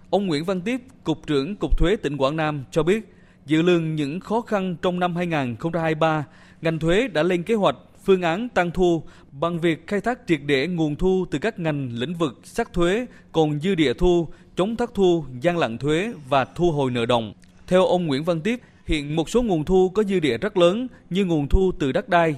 Ông 0.10 0.28
Nguyễn 0.28 0.46
Văn 0.46 0.62
Tiếp, 0.62 0.82
Cục 1.04 1.28
trưởng 1.28 1.56
Cục 1.56 1.78
Thuế 1.78 1.96
tỉnh 1.96 2.18
Quảng 2.18 2.36
Nam 2.36 2.64
cho 2.72 2.84
biết, 2.84 3.14
dự 3.46 3.62
lường 3.62 3.96
những 3.96 4.20
khó 4.20 4.42
khăn 4.42 4.76
trong 4.82 5.00
năm 5.00 5.16
2023, 5.16 6.26
ngành 6.62 6.80
thuế 6.80 7.08
đã 7.08 7.24
lên 7.24 7.44
kế 7.44 7.54
hoạch 7.54 7.76
phương 8.04 8.22
án 8.22 8.50
tăng 8.50 8.72
thu 8.72 9.04
bằng 9.32 9.60
việc 9.60 9.88
khai 9.88 10.02
thác 10.02 10.20
triệt 10.28 10.40
để 10.46 10.68
nguồn 10.68 10.96
thu 10.96 11.26
từ 11.32 11.40
các 11.40 11.60
ngành 11.60 11.90
lĩnh 11.94 12.14
vực 12.14 12.40
sắc 12.44 12.74
thuế 12.74 13.06
còn 13.32 13.60
dư 13.60 13.76
địa 13.76 13.94
thu, 13.94 14.28
chống 14.56 14.76
thất 14.76 14.94
thu, 14.94 15.26
gian 15.42 15.58
lận 15.58 15.78
thuế 15.78 16.14
và 16.30 16.46
thu 16.46 16.72
hồi 16.72 16.92
nợ 16.92 17.06
động. 17.06 17.34
Theo 17.68 17.86
ông 17.86 18.08
Nguyễn 18.08 18.24
Văn 18.24 18.42
Tiếp, 18.42 18.60
hiện 18.86 19.16
một 19.16 19.30
số 19.30 19.42
nguồn 19.42 19.66
thu 19.66 19.90
có 19.90 20.04
dư 20.04 20.20
địa 20.20 20.38
rất 20.38 20.58
lớn 20.58 20.88
như 21.10 21.26
nguồn 21.26 21.48
thu 21.48 21.72
từ 21.80 21.92
đất 21.92 22.10
đai. 22.10 22.36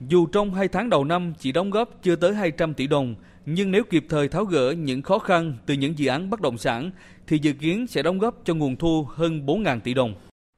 Dù 0.00 0.26
trong 0.26 0.54
hai 0.54 0.68
tháng 0.68 0.90
đầu 0.90 1.04
năm 1.04 1.32
chỉ 1.38 1.52
đóng 1.52 1.70
góp 1.70 2.02
chưa 2.02 2.16
tới 2.16 2.34
200 2.34 2.74
tỷ 2.74 2.86
đồng, 2.86 3.14
nhưng 3.46 3.70
nếu 3.70 3.84
kịp 3.84 4.06
thời 4.08 4.28
tháo 4.28 4.44
gỡ 4.44 4.70
những 4.70 5.02
khó 5.02 5.18
khăn 5.18 5.54
từ 5.66 5.74
những 5.74 5.98
dự 5.98 6.06
án 6.06 6.30
bất 6.30 6.40
động 6.40 6.58
sản 6.58 6.90
thì 7.26 7.38
dự 7.42 7.52
kiến 7.52 7.86
sẽ 7.86 8.02
đóng 8.02 8.18
góp 8.18 8.40
cho 8.44 8.54
nguồn 8.54 8.76
thu 8.76 9.06
hơn 9.14 9.46
4.000 9.46 9.80
tỷ 9.80 9.94
đồng 9.94 10.14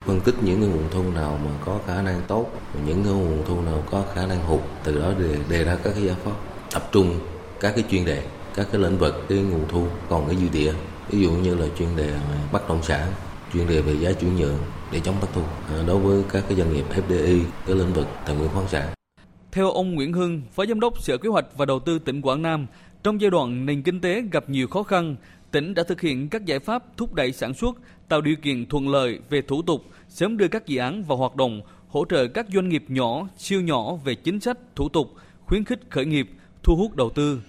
phân 0.07 0.21
tích 0.21 0.35
những 0.43 0.61
cái 0.61 0.69
nguồn 0.69 0.89
thu 0.91 1.03
nào 1.15 1.39
mà 1.45 1.51
có 1.65 1.79
khả 1.87 2.03
năng 2.03 2.21
tốt 2.29 2.51
những 2.87 3.05
cái 3.05 3.13
nguồn 3.13 3.43
thu 3.47 3.61
nào 3.61 3.83
có 3.91 4.05
khả 4.15 4.27
năng 4.27 4.45
hụt 4.47 4.61
từ 4.85 4.99
đó 4.99 5.13
đề, 5.19 5.37
đề 5.49 5.65
ra 5.65 5.77
các 5.83 5.91
cái 5.95 6.03
giải 6.03 6.17
pháp 6.25 6.33
tập 6.73 6.89
trung 6.93 7.19
các 7.61 7.73
cái 7.77 7.85
chuyên 7.91 8.05
đề 8.05 8.23
các 8.57 8.67
cái 8.73 8.81
lĩnh 8.81 8.99
vực 8.99 9.25
cái 9.29 9.39
nguồn 9.39 9.69
thu 9.69 9.87
còn 10.09 10.27
cái 10.27 10.37
dư 10.37 10.49
địa. 10.53 10.73
Ví 11.11 11.21
dụ 11.23 11.31
như 11.31 11.55
là 11.55 11.67
chuyên 11.79 11.89
đề 11.97 12.15
bất 12.53 12.69
động 12.69 12.83
sản 12.83 13.13
chuyên 13.53 13.69
đề 13.69 13.81
về 13.83 13.97
giá 13.97 14.13
chuyển 14.13 14.37
nhượng 14.37 14.59
để 14.93 15.01
chống 15.01 15.15
thất 15.21 15.29
thu 15.35 15.43
à, 15.69 15.83
đối 15.87 15.99
với 15.99 16.23
các 16.33 16.45
cái 16.49 16.59
doanh 16.59 16.73
nghiệp 16.73 16.85
FDI 16.91 17.41
cái 17.67 17.77
lĩnh 17.77 17.93
vực 17.93 18.07
tài 18.27 18.37
nguyên 18.37 18.51
khoáng 18.51 18.69
sản. 18.69 18.89
Theo 19.53 19.71
ông 19.71 19.95
Nguyễn 19.95 20.13
Hưng, 20.13 20.43
Phó 20.55 20.67
Giám 20.67 20.81
đốc 20.81 21.03
Sở 21.03 21.17
Kế 21.17 21.29
hoạch 21.29 21.47
và 21.57 21.65
Đầu 21.65 21.81
tư 21.81 21.99
tỉnh 21.99 22.23
Quảng 22.23 22.43
Nam, 22.43 22.67
trong 23.03 23.21
giai 23.21 23.31
đoạn 23.31 23.67
nền 23.67 23.83
kinh 23.83 24.01
tế 24.01 24.23
gặp 24.33 24.51
nhiều 24.51 24.69
khó 24.69 24.83
khăn, 24.83 25.17
tỉnh 25.51 25.75
đã 25.75 25.83
thực 25.83 26.01
hiện 26.01 26.29
các 26.29 26.45
giải 26.45 26.59
pháp 26.59 26.97
thúc 26.97 27.15
đẩy 27.15 27.33
sản 27.33 27.55
xuất, 27.55 27.77
tạo 28.09 28.21
điều 28.21 28.37
kiện 28.37 28.67
thuận 28.67 28.89
lợi 28.89 29.19
về 29.31 29.43
thủ 29.43 29.63
tục, 29.63 29.85
sớm 30.09 30.37
đưa 30.37 30.49
các 30.49 30.67
dự 30.67 30.79
án 30.79 31.03
vào 31.03 31.19
hoạt 31.19 31.37
động, 31.37 31.61
hỗ 31.89 32.05
trợ 32.05 32.27
các 32.27 32.47
doanh 32.55 32.69
nghiệp 32.69 32.85
nhỏ, 32.89 33.29
siêu 33.37 33.61
nhỏ 33.61 33.97
về 33.97 34.15
chính 34.15 34.41
sách, 34.41 34.59
thủ 34.75 34.89
tục, 34.89 35.15
khuyến 35.47 35.65
khích 35.65 35.81
khởi 35.91 36.07
nghiệp, 36.07 36.31
thu 36.63 36.77
hút 36.77 36.97
đầu 36.97 37.11
tư. 37.11 37.41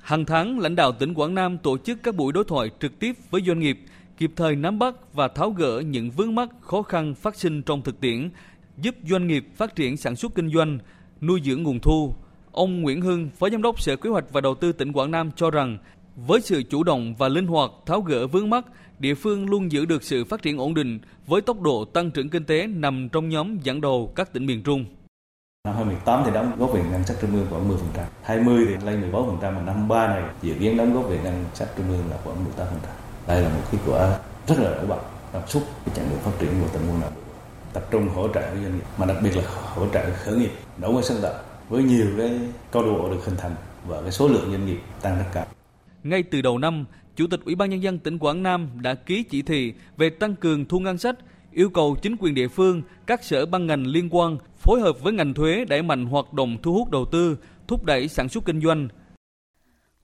Hàng 0.00 0.24
tháng, 0.24 0.58
lãnh 0.58 0.76
đạo 0.76 0.92
tỉnh 0.92 1.14
Quảng 1.14 1.34
Nam 1.34 1.58
tổ 1.58 1.78
chức 1.78 2.02
các 2.02 2.14
buổi 2.14 2.32
đối 2.32 2.44
thoại 2.44 2.70
trực 2.80 2.98
tiếp 2.98 3.16
với 3.30 3.42
doanh 3.46 3.60
nghiệp, 3.60 3.80
kịp 4.18 4.32
thời 4.36 4.56
nắm 4.56 4.78
bắt 4.78 4.94
và 5.12 5.28
tháo 5.28 5.50
gỡ 5.50 5.82
những 5.86 6.10
vướng 6.10 6.34
mắc 6.34 6.48
khó 6.60 6.82
khăn 6.82 7.14
phát 7.14 7.36
sinh 7.36 7.62
trong 7.62 7.82
thực 7.82 8.00
tiễn, 8.00 8.30
giúp 8.78 8.94
doanh 9.08 9.26
nghiệp 9.26 9.46
phát 9.56 9.74
triển 9.74 9.96
sản 9.96 10.16
xuất 10.16 10.34
kinh 10.34 10.50
doanh, 10.50 10.78
nuôi 11.20 11.40
dưỡng 11.44 11.62
nguồn 11.62 11.80
thu. 11.80 12.14
Ông 12.52 12.82
Nguyễn 12.82 13.00
Hưng, 13.00 13.30
Phó 13.38 13.50
Giám 13.50 13.62
đốc 13.62 13.80
Sở 13.80 13.96
Kế 13.96 14.10
hoạch 14.10 14.32
và 14.32 14.40
Đầu 14.40 14.54
tư 14.54 14.72
tỉnh 14.72 14.92
Quảng 14.92 15.10
Nam 15.10 15.30
cho 15.36 15.50
rằng, 15.50 15.78
với 16.26 16.40
sự 16.40 16.62
chủ 16.62 16.82
động 16.82 17.14
và 17.18 17.28
linh 17.28 17.46
hoạt 17.46 17.70
tháo 17.86 18.00
gỡ 18.00 18.26
vướng 18.26 18.50
mắc, 18.50 18.64
địa 18.98 19.14
phương 19.14 19.50
luôn 19.50 19.72
giữ 19.72 19.84
được 19.84 20.02
sự 20.02 20.24
phát 20.24 20.42
triển 20.42 20.58
ổn 20.58 20.74
định 20.74 20.98
với 21.26 21.40
tốc 21.40 21.60
độ 21.60 21.84
tăng 21.84 22.10
trưởng 22.10 22.28
kinh 22.28 22.44
tế 22.44 22.66
nằm 22.66 23.08
trong 23.08 23.28
nhóm 23.28 23.58
dẫn 23.58 23.80
đầu 23.80 24.12
các 24.16 24.32
tỉnh 24.32 24.46
miền 24.46 24.62
Trung. 24.62 24.84
Năm 25.64 25.74
2018 25.76 26.22
thì 26.24 26.30
đóng 26.34 26.52
góp 26.58 26.72
về 26.72 26.82
ngân 26.90 27.04
sách 27.04 27.16
trung 27.20 27.32
ương 27.32 27.46
khoảng 27.50 27.68
10%, 27.68 27.76
20 28.22 28.66
thì 28.68 28.86
lên 28.86 29.12
14% 29.12 29.40
mà 29.40 29.62
năm 29.62 29.88
3 29.88 30.06
này 30.06 30.22
dự 30.42 30.54
kiến 30.54 30.76
đóng 30.76 30.94
góp 30.94 31.08
về 31.08 31.18
ngân 31.24 31.44
sách 31.54 31.68
trung 31.76 31.88
ương 31.88 32.10
là 32.10 32.16
khoảng 32.24 32.36
18%. 32.36 32.66
Đây 33.26 33.42
là 33.42 33.48
một 33.48 33.62
kết 33.72 33.78
quả 33.86 34.18
rất 34.46 34.58
là 34.58 34.70
nổi 34.70 34.86
bật 34.86 35.00
trong 35.32 35.48
xúc 35.48 35.62
cái 35.86 35.94
chặng 35.96 36.10
đường 36.10 36.18
phát 36.18 36.32
triển 36.38 36.50
của 36.62 36.68
tỉnh 36.72 36.88
Quảng 36.88 37.00
Nam. 37.00 37.12
Tập 37.72 37.86
trung 37.90 38.08
hỗ 38.08 38.28
trợ 38.28 38.40
doanh 38.40 38.76
nghiệp 38.76 38.84
mà 38.98 39.06
đặc 39.06 39.16
biệt 39.22 39.36
là 39.36 39.42
hỗ 39.74 39.86
trợ 39.92 40.10
khởi 40.14 40.36
nghiệp, 40.36 40.50
đổi 40.78 40.92
mới 40.92 41.02
sáng 41.02 41.18
tạo 41.22 41.34
với 41.68 41.82
nhiều 41.82 42.06
cái 42.18 42.40
câu 42.70 42.82
lạc 42.82 42.92
bộ 42.92 43.10
được 43.10 43.24
hình 43.24 43.36
thành 43.36 43.54
và 43.86 44.02
cái 44.02 44.12
số 44.12 44.28
lượng 44.28 44.50
doanh 44.50 44.66
nghiệp 44.66 44.78
tăng 45.02 45.18
rất 45.18 45.24
cao. 45.32 45.46
Ngay 46.02 46.22
từ 46.22 46.42
đầu 46.42 46.58
năm, 46.58 46.84
Chủ 47.16 47.26
tịch 47.26 47.40
Ủy 47.44 47.54
ban 47.54 47.70
Nhân 47.70 47.82
dân 47.82 47.98
tỉnh 47.98 48.18
Quảng 48.18 48.42
Nam 48.42 48.68
đã 48.82 48.94
ký 48.94 49.22
chỉ 49.22 49.42
thị 49.42 49.72
về 49.96 50.10
tăng 50.10 50.36
cường 50.36 50.64
thu 50.64 50.78
ngân 50.78 50.98
sách, 50.98 51.16
yêu 51.52 51.70
cầu 51.70 51.96
chính 52.02 52.16
quyền 52.20 52.34
địa 52.34 52.48
phương, 52.48 52.82
các 53.06 53.24
sở 53.24 53.46
ban 53.46 53.66
ngành 53.66 53.86
liên 53.86 54.08
quan 54.10 54.38
phối 54.58 54.80
hợp 54.80 55.02
với 55.02 55.12
ngành 55.12 55.34
thuế 55.34 55.64
đẩy 55.68 55.82
mạnh 55.82 56.06
hoạt 56.06 56.32
động 56.32 56.56
thu 56.62 56.74
hút 56.74 56.90
đầu 56.90 57.04
tư, 57.12 57.38
thúc 57.68 57.84
đẩy 57.84 58.08
sản 58.08 58.28
xuất 58.28 58.44
kinh 58.44 58.60
doanh. 58.60 58.88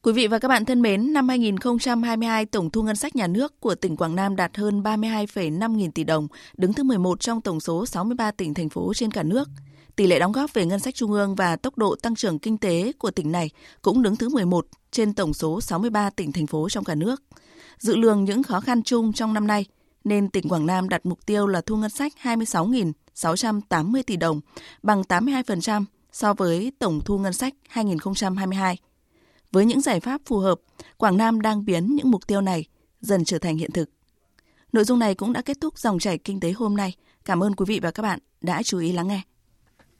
Quý 0.02 0.12
vị 0.12 0.26
và 0.26 0.38
các 0.38 0.48
bạn 0.48 0.64
thân 0.64 0.82
mến, 0.82 1.12
năm 1.12 1.28
2022, 1.28 2.46
tổng 2.46 2.70
thu 2.70 2.82
ngân 2.82 2.96
sách 2.96 3.16
nhà 3.16 3.26
nước 3.26 3.60
của 3.60 3.74
tỉnh 3.74 3.96
Quảng 3.96 4.16
Nam 4.16 4.36
đạt 4.36 4.56
hơn 4.56 4.82
32,5 4.82 5.76
nghìn 5.76 5.92
tỷ 5.92 6.04
đồng, 6.04 6.28
đứng 6.56 6.72
thứ 6.72 6.82
11 6.82 7.20
trong 7.20 7.40
tổng 7.40 7.60
số 7.60 7.86
63 7.86 8.30
tỉnh 8.30 8.54
thành 8.54 8.68
phố 8.68 8.94
trên 8.94 9.10
cả 9.10 9.22
nước. 9.22 9.48
Tỷ 9.96 10.06
lệ 10.06 10.18
đóng 10.18 10.32
góp 10.32 10.54
về 10.54 10.66
ngân 10.66 10.80
sách 10.80 10.94
trung 10.94 11.12
ương 11.12 11.34
và 11.34 11.56
tốc 11.56 11.78
độ 11.78 11.96
tăng 12.02 12.14
trưởng 12.14 12.38
kinh 12.38 12.58
tế 12.58 12.92
của 12.98 13.10
tỉnh 13.10 13.32
này 13.32 13.50
cũng 13.82 14.02
đứng 14.02 14.16
thứ 14.16 14.28
11 14.28 14.66
trên 14.90 15.14
tổng 15.14 15.34
số 15.34 15.60
63 15.60 16.10
tỉnh 16.10 16.32
thành 16.32 16.46
phố 16.46 16.68
trong 16.68 16.84
cả 16.84 16.94
nước. 16.94 17.22
Dự 17.78 17.96
lường 17.96 18.24
những 18.24 18.42
khó 18.42 18.60
khăn 18.60 18.82
chung 18.82 19.12
trong 19.12 19.34
năm 19.34 19.46
nay, 19.46 19.64
nên 20.04 20.30
tỉnh 20.30 20.48
Quảng 20.48 20.66
Nam 20.66 20.88
đặt 20.88 21.06
mục 21.06 21.26
tiêu 21.26 21.46
là 21.46 21.60
thu 21.60 21.76
ngân 21.76 21.90
sách 21.90 22.12
26.680 22.22 24.02
tỷ 24.06 24.16
đồng, 24.16 24.40
bằng 24.82 25.02
82% 25.02 25.84
so 26.12 26.34
với 26.34 26.72
tổng 26.78 27.00
thu 27.04 27.18
ngân 27.18 27.32
sách 27.32 27.54
2022. 27.68 28.78
Với 29.52 29.66
những 29.66 29.80
giải 29.80 30.00
pháp 30.00 30.20
phù 30.26 30.38
hợp, 30.38 30.60
Quảng 30.96 31.16
Nam 31.16 31.40
đang 31.40 31.64
biến 31.64 31.96
những 31.96 32.10
mục 32.10 32.26
tiêu 32.26 32.40
này 32.40 32.64
dần 33.00 33.24
trở 33.24 33.38
thành 33.38 33.56
hiện 33.56 33.72
thực. 33.72 33.90
Nội 34.72 34.84
dung 34.84 34.98
này 34.98 35.14
cũng 35.14 35.32
đã 35.32 35.42
kết 35.42 35.56
thúc 35.60 35.78
dòng 35.78 35.98
chảy 35.98 36.18
kinh 36.18 36.40
tế 36.40 36.52
hôm 36.52 36.76
nay. 36.76 36.94
Cảm 37.24 37.42
ơn 37.42 37.54
quý 37.54 37.64
vị 37.68 37.80
và 37.82 37.90
các 37.90 38.02
bạn 38.02 38.18
đã 38.40 38.62
chú 38.62 38.78
ý 38.78 38.92
lắng 38.92 39.08
nghe. 39.08 39.22